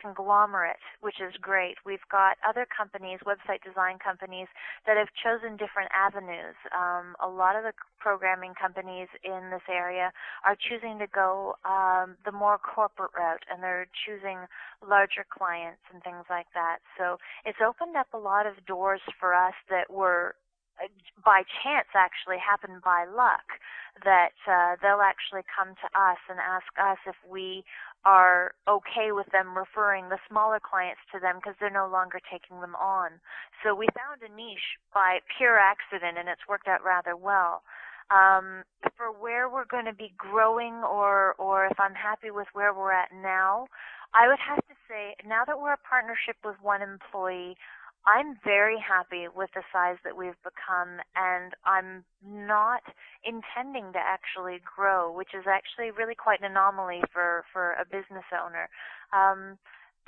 conglomerate, 0.00 0.80
which 1.00 1.20
is 1.20 1.34
great. 1.40 1.76
We've 1.84 2.04
got 2.10 2.36
other 2.46 2.66
companies, 2.66 3.20
website 3.26 3.62
design 3.64 3.98
companies, 3.98 4.48
that 4.86 4.96
have 4.96 5.08
chosen 5.18 5.56
different 5.56 5.90
avenues. 5.94 6.56
Um, 6.72 7.16
a 7.20 7.28
lot 7.28 7.56
of 7.56 7.64
the 7.64 7.72
programming 7.98 8.54
companies 8.54 9.08
in 9.24 9.50
this 9.50 9.64
area 9.68 10.12
are 10.46 10.56
choosing 10.56 10.98
to 10.98 11.06
go 11.06 11.54
um, 11.64 12.16
the 12.24 12.32
more 12.32 12.58
corporate 12.58 13.12
route, 13.16 13.44
and 13.50 13.62
they're 13.62 13.88
choosing 14.06 14.46
larger 14.86 15.26
clients 15.28 15.82
and 15.92 16.02
things 16.02 16.24
like 16.30 16.46
that. 16.54 16.78
So 16.96 17.18
it's 17.44 17.58
opened 17.64 17.96
up 17.96 18.08
a 18.14 18.18
lot 18.18 18.46
of 18.46 18.54
doors 18.66 19.00
for 19.18 19.34
us 19.34 19.54
that 19.70 19.90
were 19.90 20.34
uh, 20.78 20.86
by 21.24 21.42
chance 21.62 21.88
actually 21.94 22.38
happened 22.38 22.82
by 22.82 23.04
luck 23.04 23.58
that 24.04 24.38
uh, 24.46 24.76
they'll 24.80 25.02
actually 25.02 25.42
come 25.50 25.74
to 25.74 25.88
us 25.98 26.18
and 26.30 26.38
ask 26.38 26.70
us 26.78 26.98
if 27.06 27.16
we 27.26 27.64
are 28.08 28.56
okay 28.64 29.12
with 29.12 29.26
them 29.36 29.52
referring 29.52 30.08
the 30.08 30.16
smaller 30.30 30.56
clients 30.58 31.04
to 31.12 31.20
them 31.20 31.36
because 31.36 31.52
they're 31.60 31.68
no 31.68 31.86
longer 31.92 32.18
taking 32.24 32.58
them 32.64 32.74
on. 32.80 33.20
So 33.60 33.74
we 33.74 33.86
found 33.92 34.24
a 34.24 34.34
niche 34.34 34.80
by 34.94 35.20
pure 35.36 35.58
accident 35.60 36.16
and 36.16 36.26
it's 36.26 36.48
worked 36.48 36.68
out 36.68 36.80
rather 36.82 37.14
well. 37.14 37.60
Um, 38.08 38.64
for 38.96 39.12
where 39.12 39.52
we're 39.52 39.68
going 39.68 39.84
to 39.84 39.92
be 39.92 40.16
growing 40.16 40.80
or, 40.80 41.34
or 41.36 41.66
if 41.66 41.78
I'm 41.78 41.92
happy 41.92 42.30
with 42.30 42.48
where 42.54 42.72
we're 42.72 42.96
at 42.96 43.12
now, 43.12 43.68
I 44.16 44.24
would 44.26 44.40
have 44.40 44.64
to 44.64 44.76
say 44.88 45.12
now 45.28 45.44
that 45.44 45.60
we're 45.60 45.76
a 45.76 45.84
partnership 45.84 46.40
with 46.40 46.56
one 46.62 46.80
employee, 46.80 47.60
I'm 48.08 48.38
very 48.42 48.80
happy 48.80 49.28
with 49.28 49.50
the 49.54 49.60
size 49.70 50.00
that 50.04 50.16
we've 50.16 50.40
become, 50.40 51.04
and 51.12 51.52
I'm 51.68 52.04
not 52.24 52.80
intending 53.22 53.92
to 53.92 54.00
actually 54.00 54.64
grow, 54.64 55.12
which 55.12 55.36
is 55.36 55.44
actually 55.44 55.90
really 55.90 56.14
quite 56.14 56.40
an 56.40 56.46
anomaly 56.46 57.02
for 57.12 57.44
for 57.52 57.76
a 57.76 57.84
business 57.84 58.24
owner. 58.32 58.72
Um, 59.12 59.58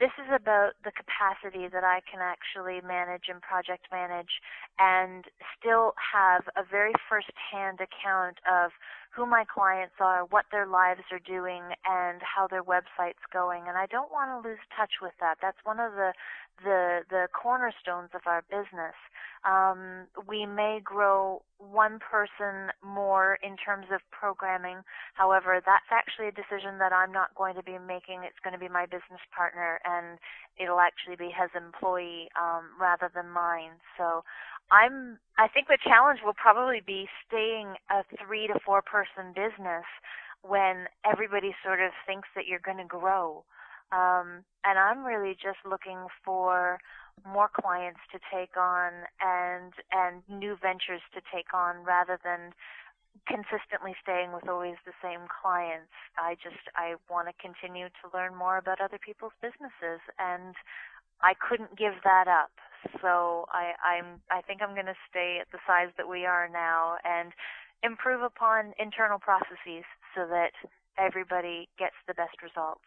this 0.00 0.16
is 0.16 0.32
about 0.32 0.80
the 0.82 0.96
capacity 0.96 1.68
that 1.68 1.84
I 1.84 2.00
can 2.08 2.24
actually 2.24 2.80
manage 2.80 3.28
and 3.28 3.36
project 3.44 3.84
manage 3.92 4.40
and 4.80 5.28
still 5.52 5.92
have 6.00 6.48
a 6.56 6.64
very 6.64 6.96
first 7.04 7.36
hand 7.36 7.84
account 7.84 8.40
of 8.48 8.72
who 9.14 9.26
my 9.26 9.44
clients 9.44 9.94
are, 10.00 10.24
what 10.24 10.46
their 10.52 10.66
lives 10.66 11.02
are 11.10 11.20
doing, 11.20 11.62
and 11.84 12.20
how 12.22 12.46
their 12.46 12.62
website's 12.62 13.24
going. 13.32 13.64
And 13.66 13.76
I 13.76 13.86
don't 13.86 14.10
want 14.10 14.30
to 14.30 14.48
lose 14.48 14.62
touch 14.76 15.02
with 15.02 15.12
that. 15.20 15.36
That's 15.42 15.58
one 15.64 15.80
of 15.80 15.92
the 15.92 16.12
the 16.62 17.00
the 17.08 17.26
cornerstones 17.32 18.10
of 18.14 18.22
our 18.26 18.42
business. 18.50 18.94
Um, 19.44 20.06
we 20.28 20.44
may 20.44 20.80
grow 20.84 21.42
one 21.56 21.98
person 21.98 22.70
more 22.84 23.38
in 23.42 23.56
terms 23.56 23.86
of 23.92 24.00
programming. 24.10 24.84
However, 25.14 25.60
that's 25.64 25.88
actually 25.90 26.28
a 26.28 26.36
decision 26.36 26.78
that 26.78 26.92
I'm 26.92 27.12
not 27.12 27.34
going 27.34 27.54
to 27.56 27.62
be 27.62 27.78
making. 27.78 28.22
It's 28.24 28.38
going 28.44 28.52
to 28.52 28.60
be 28.60 28.68
my 28.68 28.84
business 28.84 29.20
partner, 29.34 29.80
and 29.84 30.18
it'll 30.60 30.80
actually 30.80 31.16
be 31.16 31.32
his 31.32 31.50
employee 31.56 32.28
um, 32.36 32.76
rather 32.78 33.10
than 33.14 33.30
mine. 33.30 33.80
So 33.96 34.22
I'm 34.70 35.18
I 35.38 35.48
think 35.48 35.68
the 35.68 35.78
challenge 35.82 36.20
will 36.24 36.34
probably 36.34 36.80
be 36.84 37.08
staying 37.26 37.74
a 37.90 38.04
three 38.24 38.46
to 38.46 38.58
four 38.64 38.82
person 38.82 39.32
business 39.34 39.84
when 40.42 40.86
everybody 41.04 41.54
sort 41.64 41.80
of 41.80 41.92
thinks 42.06 42.28
that 42.34 42.46
you're 42.46 42.64
going 42.64 42.78
to 42.78 42.84
grow. 42.84 43.44
Um, 43.92 44.44
and 44.64 44.78
I'm 44.78 45.04
really 45.04 45.34
just 45.34 45.58
looking 45.68 46.06
for 46.24 46.78
more 47.26 47.50
clients 47.52 48.00
to 48.12 48.18
take 48.32 48.56
on 48.56 48.92
and 49.20 49.72
and 49.92 50.22
new 50.28 50.56
ventures 50.60 51.02
to 51.14 51.20
take 51.34 51.52
on 51.52 51.84
rather 51.84 52.18
than 52.22 52.52
consistently 53.26 53.94
staying 54.02 54.32
with 54.32 54.48
always 54.48 54.76
the 54.86 54.94
same 55.02 55.26
clients. 55.28 55.92
I 56.16 56.36
just 56.42 56.70
I 56.76 56.94
want 57.10 57.28
to 57.28 57.34
continue 57.42 57.88
to 57.88 58.04
learn 58.14 58.34
more 58.36 58.56
about 58.56 58.80
other 58.80 58.98
people's 58.98 59.34
businesses 59.42 60.00
and 60.18 60.54
I 61.22 61.34
couldn't 61.34 61.76
give 61.76 61.94
that 62.04 62.28
up. 62.28 62.50
So 63.02 63.44
I, 63.52 63.72
I'm 63.84 64.20
I 64.30 64.40
think 64.40 64.62
I'm 64.62 64.74
going 64.74 64.86
to 64.86 64.96
stay 65.08 65.38
at 65.40 65.50
the 65.52 65.58
size 65.66 65.92
that 65.98 66.08
we 66.08 66.24
are 66.24 66.48
now 66.48 66.96
and 67.04 67.32
improve 67.82 68.22
upon 68.22 68.72
internal 68.78 69.18
processes 69.18 69.84
so 70.14 70.26
that 70.28 70.52
everybody 70.98 71.68
gets 71.78 71.94
the 72.06 72.14
best 72.14 72.42
results. 72.42 72.84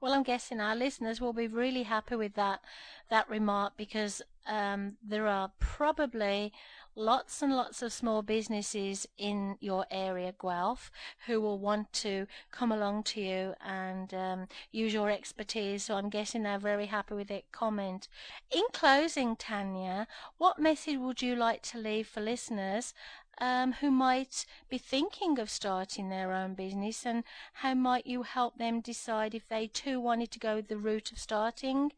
Well, 0.00 0.12
I'm 0.12 0.22
guessing 0.22 0.60
our 0.60 0.74
listeners 0.74 1.20
will 1.20 1.32
be 1.32 1.46
really 1.46 1.84
happy 1.84 2.16
with 2.16 2.34
that 2.34 2.60
that 3.08 3.28
remark 3.28 3.74
because 3.76 4.22
um, 4.46 4.96
there 5.02 5.26
are 5.26 5.52
probably 5.58 6.52
lots 6.94 7.42
and 7.42 7.54
lots 7.56 7.82
of 7.82 7.92
small 7.92 8.22
businesses 8.22 9.06
in 9.16 9.56
your 9.60 9.86
area, 9.90 10.34
Guelph, 10.40 10.90
who 11.26 11.40
will 11.40 11.58
want 11.58 11.92
to 11.94 12.26
come 12.50 12.70
along 12.70 13.04
to 13.04 13.20
you 13.20 13.54
and 13.64 14.12
um, 14.12 14.48
use 14.70 14.92
your 14.92 15.10
expertise. 15.10 15.84
So 15.84 15.96
I'm 15.96 16.10
guessing 16.10 16.42
they're 16.42 16.58
very 16.58 16.86
happy 16.86 17.14
with 17.14 17.28
that 17.28 17.50
comment. 17.52 18.08
In 18.50 18.64
closing, 18.72 19.36
Tanya, 19.36 20.06
what 20.38 20.58
message 20.58 20.98
would 20.98 21.22
you 21.22 21.34
like 21.34 21.62
to 21.62 21.78
leave 21.78 22.06
for 22.06 22.20
listeners 22.20 22.94
um, 23.40 23.72
who 23.72 23.90
might 23.90 24.44
be 24.68 24.78
thinking 24.78 25.38
of 25.38 25.50
starting 25.50 26.10
their 26.10 26.32
own 26.32 26.54
business, 26.54 27.06
and 27.06 27.24
how 27.54 27.74
might 27.74 28.06
you 28.06 28.22
help 28.22 28.58
them 28.58 28.80
decide 28.80 29.34
if 29.34 29.48
they 29.48 29.66
too 29.66 29.98
wanted 29.98 30.30
to 30.32 30.38
go 30.38 30.60
the 30.60 30.76
route 30.76 31.10
of 31.10 31.18
starting 31.18 31.92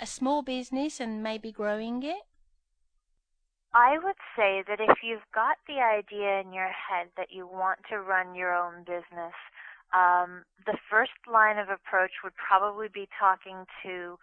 a 0.00 0.06
small 0.06 0.42
business 0.42 1.00
and 1.00 1.22
maybe 1.22 1.50
growing 1.50 2.02
it? 2.04 2.22
I 3.74 3.98
would 3.98 4.16
say 4.36 4.64
that 4.66 4.80
if 4.80 4.98
you've 5.02 5.26
got 5.34 5.58
the 5.66 5.80
idea 5.80 6.40
in 6.40 6.52
your 6.52 6.70
head 6.72 7.08
that 7.16 7.30
you 7.30 7.46
want 7.46 7.80
to 7.90 8.00
run 8.00 8.34
your 8.34 8.54
own 8.54 8.84
business, 8.84 9.36
um, 9.92 10.44
the 10.66 10.76
first 10.90 11.16
line 11.30 11.58
of 11.58 11.68
approach 11.68 12.12
would 12.24 12.36
probably 12.36 12.88
be 12.88 13.08
talking 13.18 13.64
to 13.82 14.18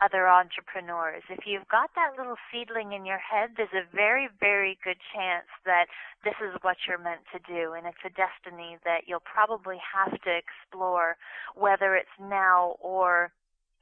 other 0.00 0.28
entrepreneurs. 0.28 1.22
If 1.30 1.46
you've 1.46 1.68
got 1.68 1.90
that 1.94 2.16
little 2.18 2.36
seedling 2.52 2.92
in 2.92 3.06
your 3.06 3.20
head, 3.20 3.56
there's 3.56 3.72
a 3.72 3.88
very, 3.94 4.28
very 4.40 4.78
good 4.84 5.00
chance 5.14 5.48
that 5.64 5.86
this 6.22 6.36
is 6.40 6.52
what 6.60 6.76
you're 6.86 7.00
meant 7.00 7.24
to 7.32 7.40
do, 7.48 7.72
and 7.72 7.86
it's 7.86 8.04
a 8.04 8.12
destiny 8.12 8.76
that 8.84 9.08
you'll 9.08 9.24
probably 9.24 9.80
have 9.80 10.12
to 10.12 10.32
explore, 10.36 11.16
whether 11.54 11.96
it's 11.96 12.12
now 12.20 12.76
or 12.80 13.32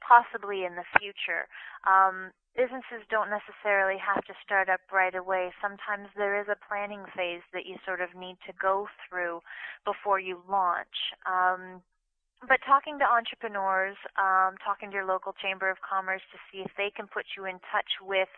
possibly 0.05 0.63
in 0.65 0.75
the 0.75 0.85
future. 1.01 1.49
Um, 1.89 2.31
businesses 2.55 3.03
don't 3.09 3.33
necessarily 3.33 3.97
have 3.99 4.23
to 4.25 4.33
start 4.45 4.69
up 4.69 4.79
right 4.93 5.15
away. 5.15 5.51
Sometimes 5.61 6.07
there 6.15 6.39
is 6.39 6.47
a 6.47 6.61
planning 6.69 7.03
phase 7.17 7.43
that 7.53 7.65
you 7.65 7.75
sort 7.85 7.99
of 8.01 8.13
need 8.13 8.37
to 8.47 8.53
go 8.61 8.87
through 9.09 9.41
before 9.83 10.19
you 10.19 10.41
launch. 10.47 11.13
Um, 11.25 11.81
but 12.47 12.59
talking 12.67 12.99
to 12.99 13.05
entrepreneurs, 13.07 13.97
um, 14.19 14.55
talking 14.61 14.91
to 14.91 14.95
your 14.95 15.05
local 15.05 15.33
chamber 15.41 15.69
of 15.69 15.77
commerce 15.81 16.21
to 16.31 16.37
see 16.51 16.61
if 16.61 16.71
they 16.77 16.91
can 16.93 17.07
put 17.07 17.25
you 17.35 17.45
in 17.45 17.57
touch 17.71 17.89
with 18.01 18.29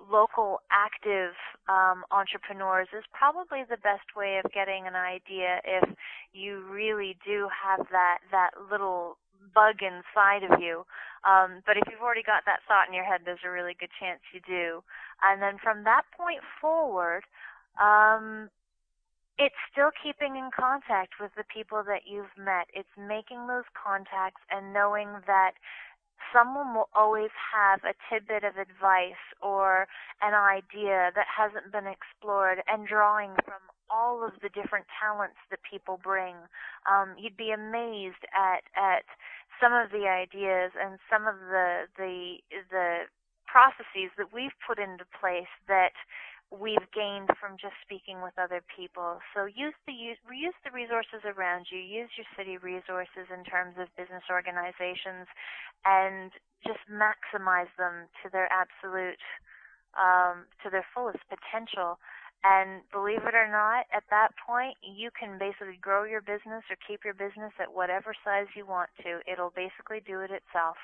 local 0.00 0.58
active 0.72 1.36
um, 1.68 2.02
entrepreneurs 2.10 2.88
is 2.96 3.04
probably 3.12 3.62
the 3.68 3.78
best 3.78 4.16
way 4.16 4.40
of 4.42 4.50
getting 4.52 4.86
an 4.86 4.96
idea 4.96 5.60
if 5.64 5.88
you 6.32 6.64
really 6.66 7.16
do 7.24 7.46
have 7.52 7.86
that 7.92 8.18
that 8.32 8.50
little 8.70 9.18
bug 9.54 9.80
inside 9.82 10.44
of 10.44 10.60
you. 10.60 10.84
Um, 11.22 11.62
but 11.66 11.76
if 11.76 11.84
you've 11.90 12.02
already 12.02 12.24
got 12.26 12.42
that 12.46 12.66
thought 12.66 12.88
in 12.88 12.94
your 12.94 13.04
head, 13.04 13.22
there's 13.24 13.46
a 13.46 13.50
really 13.50 13.76
good 13.78 13.92
chance 14.00 14.20
you 14.34 14.40
do. 14.42 14.82
And 15.22 15.40
then 15.40 15.58
from 15.62 15.84
that 15.84 16.02
point 16.16 16.42
forward, 16.60 17.22
um, 17.80 18.50
it's 19.38 19.58
still 19.70 19.90
keeping 20.02 20.36
in 20.36 20.50
contact 20.52 21.16
with 21.20 21.30
the 21.36 21.44
people 21.46 21.82
that 21.86 22.02
you've 22.06 22.34
met. 22.36 22.68
It's 22.74 22.92
making 22.98 23.46
those 23.46 23.66
contacts 23.72 24.42
and 24.50 24.72
knowing 24.72 25.08
that 25.26 25.52
someone 26.32 26.74
will 26.74 26.88
always 26.94 27.30
have 27.34 27.80
a 27.84 27.94
tidbit 28.08 28.44
of 28.44 28.56
advice 28.56 29.22
or 29.40 29.86
an 30.20 30.34
idea 30.34 31.10
that 31.14 31.26
hasn't 31.26 31.72
been 31.72 31.86
explored 31.86 32.62
and 32.68 32.86
drawing 32.86 33.32
from 33.44 33.60
all 33.90 34.24
of 34.24 34.32
the 34.40 34.48
different 34.48 34.86
talents 35.00 35.36
that 35.50 35.60
people 35.68 36.00
bring. 36.02 36.34
Um, 36.88 37.14
you'd 37.18 37.36
be 37.36 37.50
amazed 37.50 38.24
at 38.32 38.64
at 38.76 39.04
some 39.60 39.72
of 39.72 39.90
the 39.90 40.08
ideas 40.08 40.72
and 40.78 40.98
some 41.10 41.26
of 41.26 41.36
the 41.50 41.88
the 41.96 42.38
the 42.70 42.88
processes 43.46 44.08
that 44.16 44.32
we've 44.32 44.56
put 44.64 44.78
into 44.78 45.04
place 45.20 45.50
that 45.68 45.92
we've 46.52 46.84
gained 46.92 47.32
from 47.40 47.56
just 47.56 47.72
speaking 47.80 48.20
with 48.20 48.36
other 48.36 48.60
people. 48.68 49.24
So 49.32 49.48
use 49.48 49.76
the 49.88 49.96
use, 49.96 50.20
use 50.28 50.56
the 50.64 50.70
resources 50.70 51.24
around 51.24 51.72
you. 51.72 51.80
Use 51.80 52.12
your 52.16 52.28
city 52.36 52.60
resources 52.60 53.32
in 53.32 53.44
terms 53.48 53.80
of 53.80 53.88
business 53.96 54.24
organizations, 54.28 55.28
and 55.88 56.28
just 56.60 56.84
maximize 56.92 57.72
them 57.80 58.08
to 58.20 58.28
their 58.28 58.48
absolute 58.52 59.20
um, 59.96 60.44
to 60.60 60.68
their 60.68 60.84
fullest 60.92 61.24
potential. 61.32 61.96
And 62.44 62.82
believe 62.90 63.22
it 63.22 63.34
or 63.34 63.46
not, 63.46 63.86
at 63.94 64.02
that 64.10 64.30
point, 64.44 64.76
you 64.82 65.10
can 65.14 65.38
basically 65.38 65.78
grow 65.80 66.02
your 66.02 66.20
business 66.20 66.66
or 66.68 66.76
keep 66.88 67.04
your 67.04 67.14
business 67.14 67.52
at 67.60 67.72
whatever 67.72 68.14
size 68.24 68.46
you 68.56 68.66
want 68.66 68.90
to. 69.04 69.20
It'll 69.30 69.54
basically 69.54 70.00
do 70.04 70.20
it 70.20 70.30
itself. 70.30 70.76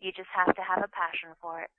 You 0.00 0.10
just 0.10 0.28
have 0.34 0.54
to 0.56 0.62
have 0.62 0.82
a 0.82 0.88
passion 0.88 1.30
for 1.40 1.60
it. 1.60 1.70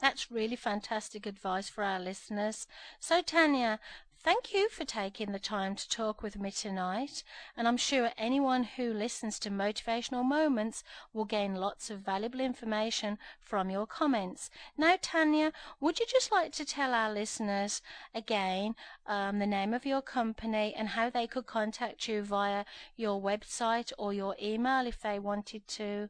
That's 0.00 0.30
really 0.30 0.56
fantastic 0.56 1.26
advice 1.26 1.68
for 1.68 1.84
our 1.84 2.00
listeners. 2.00 2.66
So, 2.98 3.22
Tanya, 3.22 3.78
thank 4.26 4.52
you 4.52 4.68
for 4.68 4.84
taking 4.84 5.30
the 5.30 5.38
time 5.38 5.76
to 5.76 5.88
talk 5.88 6.20
with 6.20 6.36
me 6.36 6.50
tonight. 6.50 7.22
And 7.56 7.68
I'm 7.68 7.76
sure 7.76 8.10
anyone 8.18 8.64
who 8.64 8.92
listens 8.92 9.38
to 9.38 9.50
Motivational 9.50 10.24
Moments 10.24 10.82
will 11.14 11.24
gain 11.24 11.54
lots 11.54 11.90
of 11.90 12.00
valuable 12.00 12.40
information 12.40 13.18
from 13.40 13.70
your 13.70 13.86
comments. 13.86 14.50
Now, 14.76 14.96
Tanya, 15.00 15.52
would 15.78 16.00
you 16.00 16.06
just 16.10 16.32
like 16.32 16.50
to 16.54 16.64
tell 16.64 16.92
our 16.92 17.12
listeners 17.12 17.82
again 18.12 18.74
um, 19.06 19.38
the 19.38 19.46
name 19.46 19.72
of 19.72 19.86
your 19.86 20.02
company 20.02 20.74
and 20.76 20.88
how 20.88 21.08
they 21.08 21.28
could 21.28 21.46
contact 21.46 22.08
you 22.08 22.22
via 22.22 22.64
your 22.96 23.22
website 23.22 23.92
or 23.96 24.12
your 24.12 24.34
email 24.42 24.88
if 24.88 25.00
they 25.00 25.20
wanted 25.20 25.68
to 25.68 26.08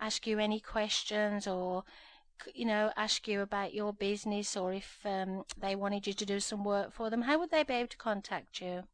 ask 0.00 0.26
you 0.26 0.38
any 0.38 0.58
questions 0.58 1.46
or 1.46 1.84
you 2.54 2.64
know, 2.64 2.92
ask 2.96 3.26
you 3.28 3.40
about 3.40 3.74
your 3.74 3.92
business 3.92 4.56
or 4.56 4.72
if 4.72 4.98
um, 5.04 5.44
they 5.58 5.74
wanted 5.74 6.06
you 6.06 6.12
to 6.12 6.26
do 6.26 6.40
some 6.40 6.64
work 6.64 6.92
for 6.92 7.10
them, 7.10 7.22
how 7.22 7.38
would 7.38 7.50
they 7.50 7.62
be 7.62 7.74
able 7.74 7.88
to 7.88 7.96
contact 7.96 8.60
you? 8.60 8.84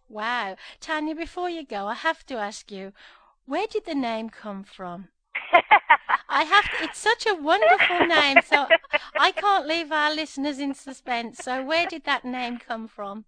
Wow. 0.09 0.57
Tanya, 0.81 1.15
before 1.15 1.49
you 1.49 1.65
go, 1.65 1.87
I 1.87 1.95
have 1.95 2.25
to 2.25 2.35
ask 2.35 2.69
you, 2.69 2.91
where 3.45 3.67
did 3.67 3.85
the 3.85 3.95
name 3.95 4.29
come 4.29 4.63
from? 4.63 5.07
I 6.29 6.43
have. 6.43 6.63
To, 6.63 6.83
it's 6.83 6.99
such 6.99 7.25
a 7.27 7.35
wonderful 7.35 8.07
name, 8.07 8.37
so 8.45 8.67
I 9.19 9.31
can't 9.31 9.67
leave 9.67 9.91
our 9.91 10.13
listeners 10.13 10.59
in 10.59 10.73
suspense. 10.73 11.39
So, 11.39 11.63
where 11.63 11.85
did 11.85 12.05
that 12.05 12.23
name 12.23 12.57
come 12.57 12.87
from? 12.87 13.25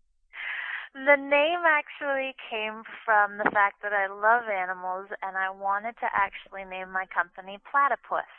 The 0.93 1.17
name 1.17 1.65
actually 1.65 2.35
came 2.37 2.83
from 3.03 3.37
the 3.41 3.49
fact 3.49 3.81
that 3.81 3.93
I 3.93 4.05
love 4.07 4.47
animals, 4.47 5.09
and 5.25 5.35
I 5.35 5.49
wanted 5.49 5.97
to 5.99 6.07
actually 6.13 6.65
name 6.65 6.91
my 6.91 7.05
company 7.09 7.57
Platypus. 7.65 8.29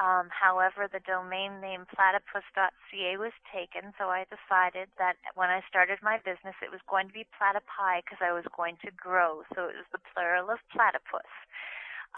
Um, 0.00 0.32
however, 0.32 0.88
the 0.88 1.04
domain 1.04 1.60
name 1.60 1.84
platypus.ca 1.92 3.16
was 3.18 3.32
taken, 3.52 3.92
so 4.00 4.08
I 4.08 4.24
decided 4.24 4.88
that 4.96 5.20
when 5.36 5.50
I 5.50 5.60
started 5.68 6.00
my 6.02 6.16
business, 6.18 6.56
it 6.64 6.72
was 6.72 6.80
going 6.88 7.08
to 7.08 7.14
be 7.14 7.28
platypi 7.36 8.00
because 8.00 8.18
I 8.24 8.32
was 8.32 8.48
going 8.56 8.80
to 8.84 8.90
grow. 8.90 9.44
So 9.54 9.68
it 9.68 9.76
was 9.76 9.88
the 9.92 10.00
plural 10.12 10.48
of 10.48 10.58
platypus. 10.72 11.28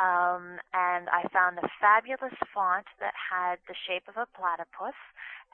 Um, 0.00 0.58
and 0.74 1.06
I 1.08 1.26
found 1.32 1.58
a 1.58 1.68
fabulous 1.80 2.34
font 2.52 2.86
that 2.98 3.14
had 3.14 3.62
the 3.68 3.74
shape 3.74 4.08
of 4.08 4.16
a 4.16 4.26
platypus. 4.34 4.98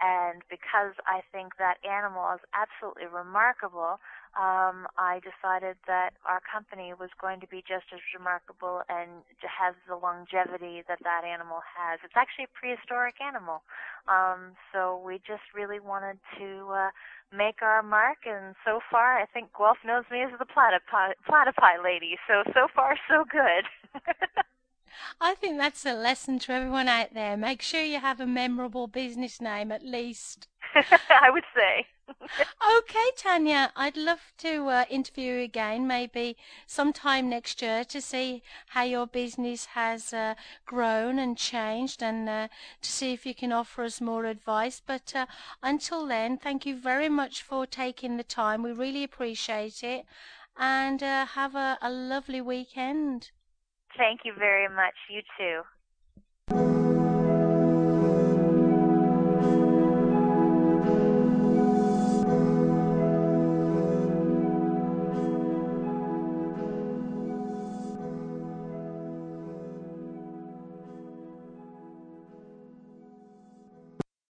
And 0.01 0.41
because 0.49 0.97
I 1.05 1.21
think 1.29 1.61
that 1.61 1.77
animal 1.85 2.33
is 2.33 2.41
absolutely 2.57 3.05
remarkable, 3.05 4.01
um, 4.33 4.89
I 4.97 5.21
decided 5.21 5.77
that 5.85 6.17
our 6.25 6.41
company 6.41 6.97
was 6.97 7.11
going 7.21 7.41
to 7.45 7.49
be 7.51 7.61
just 7.69 7.93
as 7.93 8.01
remarkable 8.17 8.81
and 8.89 9.21
has 9.45 9.77
the 9.85 10.01
longevity 10.01 10.81
that 10.89 11.05
that 11.05 11.29
animal 11.29 11.61
has. 11.77 12.01
It's 12.01 12.17
actually 12.17 12.49
a 12.49 12.55
prehistoric 12.57 13.21
animal. 13.21 13.61
Um, 14.09 14.57
so 14.73 15.03
we 15.05 15.21
just 15.21 15.45
really 15.53 15.85
wanted 15.85 16.17
to 16.41 16.49
uh, 16.73 16.91
make 17.29 17.61
our 17.61 17.83
mark, 17.83 18.25
and 18.25 18.55
so 18.65 18.81
far 18.91 19.19
I 19.21 19.27
think 19.27 19.51
Guelph 19.53 19.85
knows 19.85 20.05
me 20.11 20.23
as 20.23 20.33
the 20.39 20.49
platypi, 20.49 21.13
platypi 21.29 21.83
lady. 21.83 22.17
So, 22.25 22.43
so 22.55 22.69
far 22.75 22.97
so 23.05 23.25
good. 23.29 23.69
I 25.21 25.35
think 25.35 25.59
that's 25.59 25.85
a 25.87 25.93
lesson 25.95 26.39
to 26.41 26.53
everyone 26.53 26.89
out 26.89 27.15
there. 27.15 27.37
Make 27.37 27.63
sure 27.63 27.83
you 27.83 28.01
have 28.01 28.21
a 28.21 28.27
memorable 28.27 28.87
business 28.87 29.41
name 29.41 29.73
at 29.73 29.83
least. 29.83 30.49
I 31.11 31.31
would 31.31 31.45
say. 31.55 31.87
okay, 32.79 33.11
Tanya, 33.17 33.73
I'd 33.77 33.97
love 33.97 34.33
to 34.39 34.67
uh, 34.69 34.85
interview 34.91 35.35
you 35.35 35.41
again, 35.43 35.87
maybe 35.87 36.37
sometime 36.67 37.29
next 37.29 37.63
year, 37.63 37.85
to 37.85 38.01
see 38.01 38.43
how 38.69 38.83
your 38.83 39.07
business 39.07 39.67
has 39.67 40.13
uh, 40.13 40.35
grown 40.67 41.19
and 41.19 41.37
changed, 41.37 42.03
and 42.03 42.29
uh, 42.29 42.49
to 42.83 42.91
see 42.91 43.13
if 43.13 43.25
you 43.25 43.35
can 43.35 43.53
offer 43.53 43.85
us 43.85 44.01
more 44.01 44.27
advice. 44.27 44.83
But 44.85 45.15
uh, 45.15 45.27
until 45.63 46.07
then, 46.07 46.37
thank 46.37 46.67
you 46.67 46.77
very 46.77 47.09
much 47.09 47.43
for 47.43 47.67
taking 47.67 48.17
the 48.17 48.25
time. 48.25 48.63
We 48.63 48.73
really 48.73 49.05
appreciate 49.05 49.83
it, 49.83 50.05
and 50.57 51.03
uh, 51.03 51.27
have 51.27 51.55
a, 51.55 51.79
a 51.81 51.91
lovely 51.91 52.41
weekend. 52.41 53.31
Thank 53.97 54.21
you 54.25 54.33
very 54.39 54.69
much. 54.69 54.95
You 55.09 55.23
too. 55.39 55.63